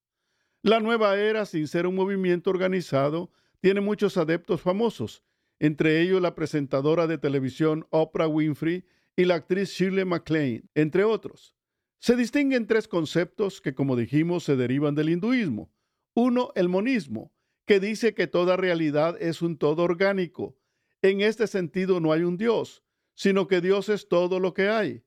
La 0.61 0.79
nueva 0.79 1.17
era, 1.17 1.45
sin 1.45 1.67
ser 1.67 1.87
un 1.87 1.95
movimiento 1.95 2.49
organizado, 2.49 3.33
tiene 3.59 3.81
muchos 3.81 4.15
adeptos 4.15 4.61
famosos, 4.61 5.21
entre 5.59 6.01
ellos 6.01 6.21
la 6.21 6.35
presentadora 6.35 7.05
de 7.05 7.17
televisión 7.17 7.85
Oprah 7.89 8.29
Winfrey 8.29 8.85
y 9.17 9.25
la 9.25 9.35
actriz 9.35 9.71
Shirley 9.71 10.05
MacLaine, 10.05 10.69
entre 10.73 11.03
otros. 11.03 11.53
Se 11.99 12.15
distinguen 12.15 12.65
tres 12.65 12.87
conceptos 12.87 13.59
que, 13.59 13.75
como 13.75 13.97
dijimos, 13.97 14.45
se 14.45 14.55
derivan 14.55 14.95
del 14.95 15.09
hinduismo. 15.09 15.69
Uno, 16.13 16.53
el 16.55 16.69
monismo, 16.69 17.33
que 17.69 17.79
dice 17.79 18.15
que 18.15 18.25
toda 18.25 18.57
realidad 18.57 19.15
es 19.21 19.43
un 19.43 19.55
todo 19.55 19.83
orgánico. 19.83 20.57
En 21.03 21.21
este 21.21 21.45
sentido 21.45 21.99
no 21.99 22.11
hay 22.11 22.23
un 22.23 22.35
Dios, 22.35 22.83
sino 23.13 23.47
que 23.47 23.61
Dios 23.61 23.89
es 23.89 24.07
todo 24.07 24.39
lo 24.39 24.55
que 24.55 24.69
hay. 24.69 25.03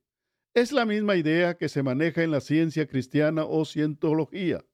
Es 0.54 0.70
la 0.70 0.86
misma 0.86 1.16
idea 1.16 1.56
que 1.56 1.68
se 1.68 1.82
maneja 1.82 2.22
en 2.22 2.30
la 2.30 2.40
ciencia 2.40 2.86
cristiana 2.86 3.44
o 3.44 3.64
cientología. 3.64 4.64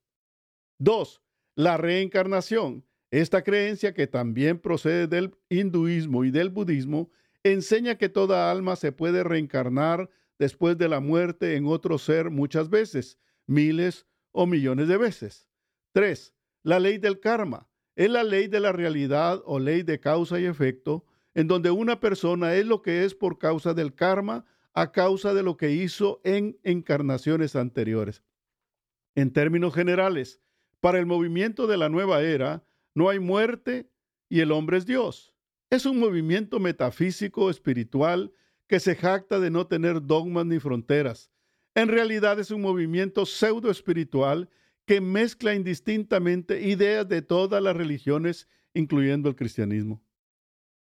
2. 0.81 1.23
La 1.55 1.79
reencarnación. 1.79 2.85
Esta 3.11 3.43
creencia, 3.43 3.95
que 3.95 4.07
también 4.07 4.59
procede 4.59 5.07
del 5.07 5.35
hinduismo 5.49 6.27
y 6.27 6.31
del 6.31 6.51
budismo, 6.51 7.11
enseña 7.43 7.97
que 7.97 8.11
toda 8.11 8.51
alma 8.51 8.77
se 8.77 8.93
puede 8.93 9.25
reencarnar 9.25 10.11
después 10.39 10.77
de 10.77 10.91
la 10.91 11.01
muerte 11.01 11.57
en 11.57 11.65
otro 11.65 11.97
ser 11.97 12.29
muchas 12.29 12.69
veces, 12.69 13.19
miles 13.47 14.05
o 14.31 14.45
millones 14.47 14.89
de 14.89 14.99
veces. 14.99 15.49
3. 15.93 16.35
La 16.65 16.81
ley 16.81 16.99
del 16.99 17.19
karma. 17.19 17.67
Es 17.99 18.09
la 18.09 18.23
ley 18.23 18.47
de 18.47 18.61
la 18.61 18.71
realidad 18.71 19.43
o 19.45 19.59
ley 19.59 19.83
de 19.83 19.99
causa 19.99 20.39
y 20.39 20.45
efecto, 20.45 21.05
en 21.35 21.49
donde 21.49 21.73
una 21.73 21.99
persona 21.99 22.55
es 22.55 22.65
lo 22.65 22.81
que 22.81 23.05
es 23.05 23.13
por 23.13 23.39
causa 23.39 23.75
del 23.75 23.93
karma 23.93 24.45
a 24.73 24.93
causa 24.93 25.35
de 25.35 25.43
lo 25.43 25.57
que 25.57 25.73
hizo 25.73 26.21
en 26.23 26.57
encarnaciones 26.63 27.57
anteriores. 27.57 28.23
En 29.17 29.33
términos 29.33 29.75
generales, 29.75 30.41
para 30.79 31.01
el 31.01 31.07
movimiento 31.07 31.67
de 31.67 31.77
la 31.77 31.89
nueva 31.89 32.23
era, 32.23 32.63
no 32.95 33.09
hay 33.09 33.19
muerte 33.19 33.91
y 34.29 34.43
el 34.43 34.53
hombre 34.53 34.77
es 34.77 34.87
Dios. 34.87 35.35
Es 35.69 35.85
un 35.85 35.99
movimiento 35.99 36.61
metafísico 36.61 37.51
espiritual 37.51 38.33
que 38.69 38.79
se 38.79 38.95
jacta 38.95 39.41
de 39.41 39.51
no 39.51 39.67
tener 39.67 40.07
dogmas 40.07 40.47
ni 40.47 40.61
fronteras. 40.61 41.33
En 41.75 41.89
realidad 41.89 42.39
es 42.39 42.53
un 42.53 42.61
movimiento 42.61 43.27
pseudo 43.27 43.73
espiritual 43.73 44.49
que 44.89 45.03
mezcla 45.03 45.55
indistintamente 45.55 46.63
ideas 46.63 47.07
de 47.07 47.21
todas 47.21 47.63
las 47.63 47.77
religiones, 47.77 48.49
incluyendo 48.73 49.29
el 49.29 49.37
cristianismo. 49.37 50.03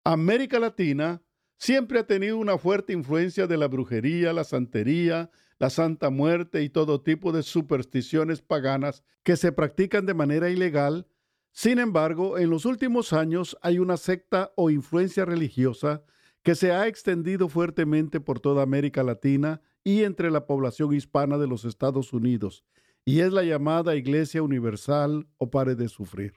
América 0.04 0.60
Latina 0.60 1.24
siempre 1.56 1.98
ha 1.98 2.06
tenido 2.06 2.38
una 2.38 2.56
fuerte 2.56 2.92
influencia 2.92 3.48
de 3.48 3.56
la 3.56 3.66
brujería, 3.66 4.32
la 4.32 4.44
santería, 4.44 5.32
la 5.58 5.70
santa 5.70 6.10
muerte 6.10 6.62
y 6.62 6.68
todo 6.68 7.00
tipo 7.00 7.32
de 7.32 7.42
supersticiones 7.42 8.42
paganas 8.42 9.02
que 9.24 9.36
se 9.36 9.50
practican 9.50 10.06
de 10.06 10.14
manera 10.14 10.50
ilegal. 10.50 11.08
Sin 11.50 11.80
embargo, 11.80 12.38
en 12.38 12.48
los 12.48 12.64
últimos 12.64 13.12
años 13.12 13.58
hay 13.60 13.80
una 13.80 13.96
secta 13.96 14.52
o 14.54 14.70
influencia 14.70 15.24
religiosa 15.24 16.04
que 16.44 16.54
se 16.54 16.70
ha 16.70 16.86
extendido 16.86 17.48
fuertemente 17.48 18.20
por 18.20 18.38
toda 18.38 18.62
América 18.62 19.02
Latina 19.02 19.62
y 19.82 20.04
entre 20.04 20.30
la 20.30 20.46
población 20.46 20.94
hispana 20.94 21.38
de 21.38 21.48
los 21.48 21.64
Estados 21.64 22.12
Unidos, 22.12 22.64
y 23.06 23.20
es 23.20 23.32
la 23.32 23.44
llamada 23.44 23.96
Iglesia 23.96 24.42
Universal 24.42 25.26
o 25.38 25.50
Pare 25.50 25.74
de 25.74 25.88
Sufrir. 25.88 26.34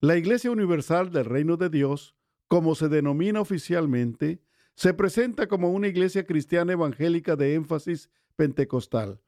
La 0.00 0.16
Iglesia 0.16 0.50
Universal 0.50 1.10
del 1.10 1.26
Reino 1.26 1.58
de 1.58 1.68
Dios 1.68 2.14
como 2.50 2.74
se 2.74 2.88
denomina 2.88 3.40
oficialmente, 3.40 4.42
se 4.74 4.92
presenta 4.92 5.46
como 5.46 5.70
una 5.70 5.86
iglesia 5.86 6.24
cristiana 6.24 6.72
evangélica 6.72 7.36
de 7.36 7.54
énfasis 7.54 8.10
pentecostal. 8.34 9.20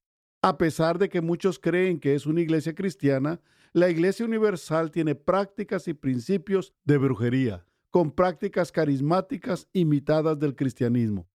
A 0.43 0.59
pesar 0.59 0.99
de 0.99 1.09
que 1.09 1.21
muchos 1.21 1.61
creen 1.61 2.01
que 2.01 2.17
es 2.17 2.27
una 2.27 2.41
iglesia 2.41 2.75
cristiana, 2.75 3.41
la 3.73 3.89
Iglesia 3.89 4.27
Universal 4.27 4.91
tiene 4.91 5.15
prácticas 5.15 5.87
y 5.87 5.95
principios 5.95 6.75
de 6.83 6.99
brujería, 6.99 7.65
con 7.91 8.11
prácticas 8.11 8.73
carismáticas 8.73 9.69
imitadas 9.73 10.37
del 10.41 10.57
cristianismo. 10.57 11.29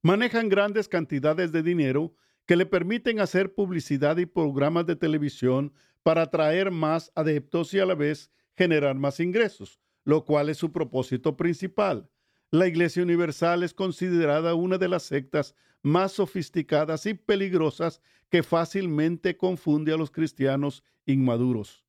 Manejan 0.00 0.48
grandes 0.48 0.88
cantidades 0.88 1.50
de 1.50 1.64
dinero 1.64 2.14
que 2.46 2.56
le 2.56 2.66
permiten 2.66 3.20
hacer 3.20 3.54
publicidad 3.54 4.16
y 4.18 4.26
programas 4.26 4.86
de 4.86 4.96
televisión 4.96 5.72
para 6.02 6.22
atraer 6.22 6.70
más 6.70 7.10
adeptos 7.14 7.72
y 7.74 7.78
a 7.78 7.86
la 7.86 7.94
vez 7.94 8.30
generar 8.56 8.94
más 8.96 9.20
ingresos, 9.20 9.80
lo 10.04 10.24
cual 10.24 10.48
es 10.48 10.58
su 10.58 10.70
propósito 10.70 11.36
principal. 11.36 12.10
La 12.50 12.66
Iglesia 12.66 13.02
Universal 13.02 13.62
es 13.62 13.74
considerada 13.74 14.54
una 14.54 14.78
de 14.78 14.88
las 14.88 15.04
sectas 15.04 15.54
más 15.82 16.12
sofisticadas 16.12 17.06
y 17.06 17.14
peligrosas 17.14 18.00
que 18.30 18.42
fácilmente 18.42 19.36
confunde 19.36 19.92
a 19.92 19.96
los 19.96 20.10
cristianos 20.10 20.84
inmaduros. 21.06 21.84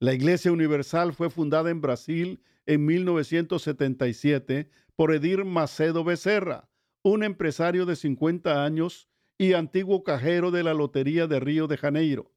La 0.00 0.12
Iglesia 0.12 0.52
Universal 0.52 1.12
fue 1.12 1.30
fundada 1.30 1.70
en 1.70 1.80
Brasil 1.80 2.42
en 2.66 2.84
1977 2.84 4.68
por 4.96 5.14
Edir 5.14 5.44
Macedo 5.44 6.04
Becerra, 6.04 6.68
un 7.02 7.22
empresario 7.22 7.86
de 7.86 7.96
50 7.96 8.64
años 8.64 9.08
y 9.38 9.54
antiguo 9.54 10.04
cajero 10.04 10.50
de 10.50 10.62
la 10.62 10.74
Lotería 10.74 11.26
de 11.26 11.40
Río 11.40 11.66
de 11.66 11.76
Janeiro, 11.76 12.32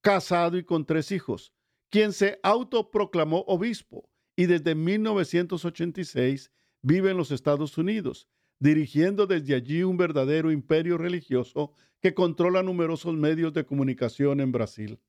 casado 0.00 0.56
y 0.58 0.64
con 0.64 0.86
tres 0.86 1.12
hijos, 1.12 1.52
quien 1.90 2.12
se 2.12 2.38
autoproclamó 2.42 3.44
obispo 3.46 4.08
y 4.36 4.46
desde 4.46 4.74
1986 4.74 6.50
vive 6.82 7.10
en 7.10 7.16
los 7.16 7.30
Estados 7.30 7.76
Unidos, 7.78 8.28
dirigiendo 8.58 9.26
desde 9.26 9.54
allí 9.54 9.82
un 9.82 9.96
verdadero 9.96 10.50
imperio 10.50 10.98
religioso 10.98 11.72
que 12.00 12.14
controla 12.14 12.62
numerosos 12.62 13.14
medios 13.14 13.52
de 13.52 13.64
comunicación 13.64 14.40
en 14.40 14.52
Brasil. 14.52 15.00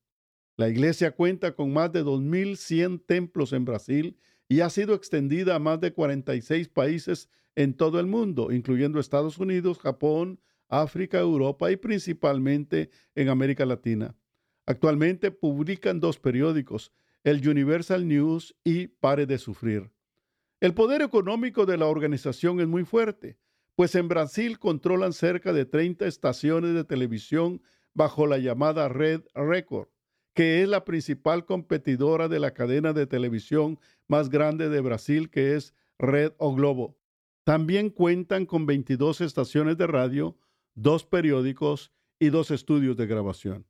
La 0.56 0.68
iglesia 0.68 1.12
cuenta 1.12 1.54
con 1.54 1.72
más 1.72 1.92
de 1.92 2.04
2.100 2.04 3.04
templos 3.06 3.52
en 3.52 3.64
Brasil 3.64 4.18
y 4.48 4.60
ha 4.60 4.68
sido 4.68 4.94
extendida 4.94 5.54
a 5.54 5.58
más 5.58 5.80
de 5.80 5.94
46 5.94 6.68
países 6.68 7.30
en 7.54 7.74
todo 7.74 7.98
el 8.00 8.06
mundo, 8.06 8.52
incluyendo 8.52 9.00
Estados 9.00 9.38
Unidos, 9.38 9.78
Japón, 9.78 10.40
África, 10.72 11.20
Europa 11.20 11.70
y 11.70 11.76
principalmente 11.76 12.90
en 13.14 13.28
América 13.28 13.66
Latina. 13.66 14.16
Actualmente 14.64 15.30
publican 15.30 16.00
dos 16.00 16.18
periódicos, 16.18 16.92
el 17.24 17.46
Universal 17.46 18.08
News 18.08 18.56
y 18.64 18.86
Pare 18.86 19.26
de 19.26 19.36
Sufrir. 19.36 19.92
El 20.60 20.72
poder 20.72 21.02
económico 21.02 21.66
de 21.66 21.76
la 21.76 21.86
organización 21.86 22.58
es 22.60 22.68
muy 22.68 22.84
fuerte, 22.84 23.36
pues 23.74 23.94
en 23.94 24.08
Brasil 24.08 24.58
controlan 24.58 25.12
cerca 25.12 25.52
de 25.52 25.66
30 25.66 26.06
estaciones 26.06 26.74
de 26.74 26.84
televisión 26.84 27.60
bajo 27.92 28.26
la 28.26 28.38
llamada 28.38 28.88
Red 28.88 29.24
Record, 29.34 29.88
que 30.34 30.62
es 30.62 30.68
la 30.68 30.84
principal 30.84 31.44
competidora 31.44 32.28
de 32.28 32.40
la 32.40 32.54
cadena 32.54 32.94
de 32.94 33.06
televisión 33.06 33.78
más 34.08 34.30
grande 34.30 34.70
de 34.70 34.80
Brasil, 34.80 35.28
que 35.28 35.54
es 35.54 35.74
Red 35.98 36.32
o 36.38 36.54
Globo. 36.54 36.96
También 37.44 37.90
cuentan 37.90 38.46
con 38.46 38.64
22 38.64 39.20
estaciones 39.20 39.76
de 39.76 39.86
radio, 39.86 40.36
dos 40.74 41.04
periódicos 41.04 41.92
y 42.18 42.30
dos 42.30 42.50
estudios 42.50 42.96
de 42.96 43.06
grabación. 43.06 43.66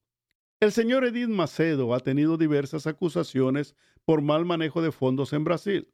El 0.60 0.72
señor 0.72 1.04
Edith 1.04 1.28
Macedo 1.28 1.94
ha 1.94 2.00
tenido 2.00 2.36
diversas 2.36 2.86
acusaciones 2.86 3.74
por 4.04 4.22
mal 4.22 4.44
manejo 4.44 4.80
de 4.80 4.92
fondos 4.92 5.32
en 5.32 5.42
Brasil. 5.42 5.92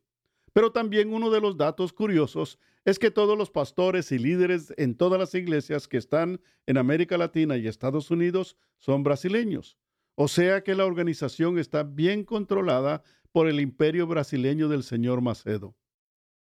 Pero 0.53 0.73
también 0.73 1.13
uno 1.13 1.31
de 1.31 1.41
los 1.41 1.57
datos 1.57 1.93
curiosos 1.93 2.59
es 2.85 2.99
que 2.99 3.11
todos 3.11 3.37
los 3.39 3.51
pastores 3.51 4.13
y 4.13 4.19
líderes 4.19 4.73
en 4.77 4.95
todas 4.95 5.19
las 5.19 5.35
iglesias 5.35 5.89
que 5.89 5.99
están 5.99 6.41
en 6.67 6.79
América 6.79 7.17
Latina 7.17 7.57
y 7.57 7.67
Estados 7.67 8.11
Unidos 8.11 8.57
son 8.79 9.03
brasileños. 9.03 9.79
O 10.15 10.27
sea 10.27 10.63
que 10.63 10.75
la 10.75 10.85
organización 10.85 11.59
está 11.59 11.83
bien 11.83 12.25
controlada 12.25 13.03
por 13.31 13.49
el 13.49 13.61
imperio 13.61 14.07
brasileño 14.07 14.69
del 14.69 14.83
señor 14.83 15.21
Macedo. 15.21 15.77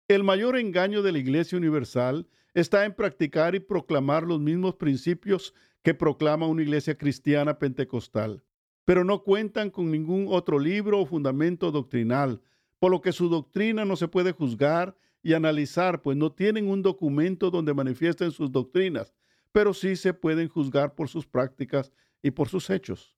El 0.08 0.24
mayor 0.24 0.56
engaño 0.56 1.02
de 1.02 1.12
la 1.12 1.18
Iglesia 1.18 1.58
Universal 1.58 2.28
está 2.56 2.86
en 2.86 2.94
practicar 2.94 3.54
y 3.54 3.60
proclamar 3.60 4.22
los 4.22 4.40
mismos 4.40 4.76
principios 4.76 5.52
que 5.82 5.92
proclama 5.92 6.46
una 6.46 6.62
iglesia 6.62 6.96
cristiana 6.96 7.58
pentecostal, 7.58 8.42
pero 8.86 9.04
no 9.04 9.22
cuentan 9.24 9.68
con 9.68 9.90
ningún 9.90 10.28
otro 10.30 10.58
libro 10.58 10.98
o 11.00 11.04
fundamento 11.04 11.70
doctrinal, 11.70 12.40
por 12.78 12.92
lo 12.92 13.02
que 13.02 13.12
su 13.12 13.28
doctrina 13.28 13.84
no 13.84 13.94
se 13.94 14.08
puede 14.08 14.32
juzgar 14.32 14.96
y 15.22 15.34
analizar, 15.34 16.00
pues 16.00 16.16
no 16.16 16.32
tienen 16.32 16.66
un 16.66 16.80
documento 16.80 17.50
donde 17.50 17.74
manifiesten 17.74 18.30
sus 18.30 18.50
doctrinas, 18.50 19.12
pero 19.52 19.74
sí 19.74 19.94
se 19.94 20.14
pueden 20.14 20.48
juzgar 20.48 20.94
por 20.94 21.10
sus 21.10 21.26
prácticas 21.26 21.92
y 22.22 22.30
por 22.30 22.48
sus 22.48 22.70
hechos. 22.70 23.14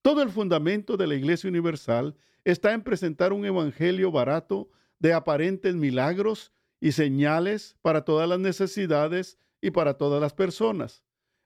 Todo 0.00 0.22
el 0.22 0.30
fundamento 0.30 0.96
de 0.96 1.06
la 1.06 1.16
Iglesia 1.16 1.50
Universal 1.50 2.16
está 2.44 2.72
en 2.72 2.82
presentar 2.82 3.34
un 3.34 3.44
evangelio 3.44 4.10
barato 4.10 4.70
de 4.98 5.12
aparentes 5.12 5.74
milagros 5.76 6.54
y 6.80 6.92
señales 6.92 7.76
para 7.82 8.04
todas 8.04 8.28
las 8.28 8.40
necesidades 8.40 9.38
y 9.60 9.70
para 9.70 9.94
todas 9.94 10.20
las 10.20 10.32
personas. 10.32 11.04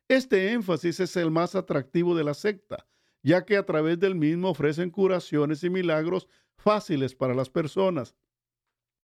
Este 0.08 0.52
énfasis 0.52 1.00
es 1.00 1.16
el 1.16 1.30
más 1.30 1.54
atractivo 1.54 2.14
de 2.14 2.24
la 2.24 2.34
secta, 2.34 2.86
ya 3.22 3.44
que 3.44 3.56
a 3.56 3.66
través 3.66 3.98
del 3.98 4.14
mismo 4.14 4.50
ofrecen 4.50 4.90
curaciones 4.90 5.64
y 5.64 5.70
milagros 5.70 6.28
fáciles 6.56 7.14
para 7.14 7.34
las 7.34 7.50
personas. 7.50 8.14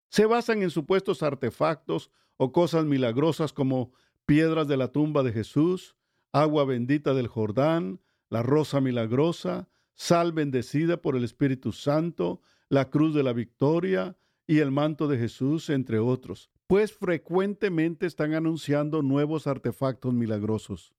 Se 0.09 0.27
basan 0.27 0.63
en 0.63 0.71
supuestos 0.71 1.23
artefactos 1.23 2.11
o 2.37 2.53
cosas 2.53 2.85
milagrosas 2.85 3.53
como 3.53 3.93
piedras 4.27 4.69
de 4.69 4.77
la 4.77 4.89
tumba 4.89 5.23
de 5.23 5.33
Jesús, 5.33 5.97
agua 6.33 6.65
bendita 6.65 7.15
del 7.15 7.29
Jordán, 7.29 8.01
la 8.29 8.43
rosa 8.43 8.81
milagrosa, 8.81 9.69
sal 9.95 10.33
bendecida 10.33 11.03
por 11.03 11.17
el 11.17 11.25
Espíritu 11.25 11.73
Santo, 11.73 12.41
la 12.69 12.91
cruz 12.91 13.15
de 13.15 13.23
la 13.23 13.33
victoria 13.33 14.17
y 14.51 14.59
el 14.59 14.73
manto 14.73 15.07
de 15.07 15.17
Jesús, 15.17 15.71
entre 15.71 16.01
otros, 16.01 16.51
pues 16.67 16.93
frecuentemente 16.93 18.05
están 18.05 18.35
anunciando 18.35 19.01
nuevos 19.01 19.47
artefactos 19.47 20.13
milagrosos. 20.13 20.93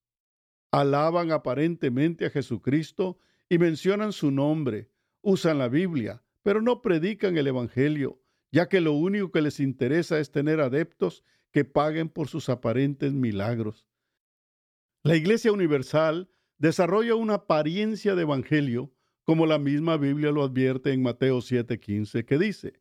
Alaban 0.72 1.34
aparentemente 1.34 2.26
a 2.26 2.30
Jesucristo 2.30 3.18
y 3.50 3.58
mencionan 3.58 4.14
su 4.14 4.32
nombre, 4.32 4.90
usan 5.22 5.58
la 5.58 5.68
Biblia, 5.68 6.24
pero 6.44 6.62
no 6.62 6.82
predican 6.82 7.38
el 7.38 7.46
Evangelio, 7.46 8.22
ya 8.54 8.70
que 8.70 8.80
lo 8.80 8.94
único 8.94 9.32
que 9.32 9.42
les 9.42 9.60
interesa 9.60 10.18
es 10.20 10.32
tener 10.32 10.62
adeptos 10.62 11.26
que 11.52 11.66
paguen 11.66 12.08
por 12.08 12.30
sus 12.30 12.48
aparentes 12.48 13.12
milagros. 13.12 13.86
La 15.04 15.18
Iglesia 15.18 15.52
Universal 15.52 16.30
desarrolla 16.58 17.16
una 17.16 17.34
apariencia 17.34 18.16
de 18.16 18.22
evangelio, 18.22 18.94
como 19.26 19.46
la 19.46 19.60
misma 19.60 19.98
Biblia 19.98 20.32
lo 20.32 20.42
advierte 20.42 20.94
en 20.94 21.02
Mateo 21.02 21.42
7:15, 21.42 22.24
que 22.24 22.38
dice, 22.38 22.81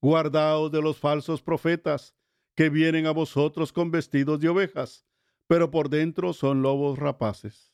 Guardaos 0.00 0.70
de 0.72 0.80
los 0.80 0.98
falsos 0.98 1.42
profetas, 1.42 2.14
que 2.54 2.68
vienen 2.68 3.06
a 3.06 3.12
vosotros 3.12 3.72
con 3.72 3.90
vestidos 3.90 4.40
de 4.40 4.48
ovejas, 4.48 5.06
pero 5.46 5.70
por 5.70 5.88
dentro 5.88 6.32
son 6.32 6.62
lobos 6.62 6.98
rapaces. 6.98 7.72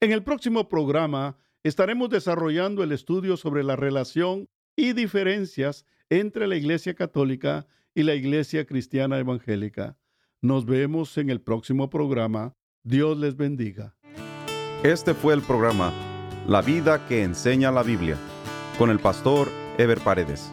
En 0.00 0.12
el 0.12 0.22
próximo 0.22 0.68
programa 0.68 1.36
estaremos 1.62 2.10
desarrollando 2.10 2.82
el 2.82 2.92
estudio 2.92 3.36
sobre 3.36 3.62
la 3.62 3.76
relación 3.76 4.48
y 4.76 4.92
diferencias 4.92 5.86
entre 6.10 6.46
la 6.46 6.56
Iglesia 6.56 6.94
Católica 6.94 7.66
y 7.94 8.02
la 8.02 8.14
Iglesia 8.14 8.66
Cristiana 8.66 9.18
Evangélica. 9.18 9.96
Nos 10.40 10.66
vemos 10.66 11.16
en 11.18 11.30
el 11.30 11.40
próximo 11.40 11.88
programa. 11.88 12.56
Dios 12.82 13.16
les 13.18 13.36
bendiga. 13.36 13.94
Este 14.82 15.14
fue 15.14 15.34
el 15.34 15.42
programa 15.42 15.92
La 16.48 16.60
vida 16.60 17.06
que 17.06 17.22
enseña 17.22 17.70
la 17.70 17.84
Biblia 17.84 18.18
con 18.76 18.90
el 18.90 18.98
pastor 18.98 19.48
Ever 19.78 20.00
Paredes. 20.00 20.52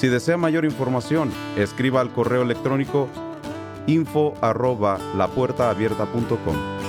Si 0.00 0.08
desea 0.08 0.38
mayor 0.38 0.64
información, 0.64 1.30
escriba 1.58 2.00
al 2.00 2.10
correo 2.10 2.40
electrónico 2.40 3.06
info 3.86 4.32
arroba 4.40 4.98
lapuertaabierta.com. 5.14 6.79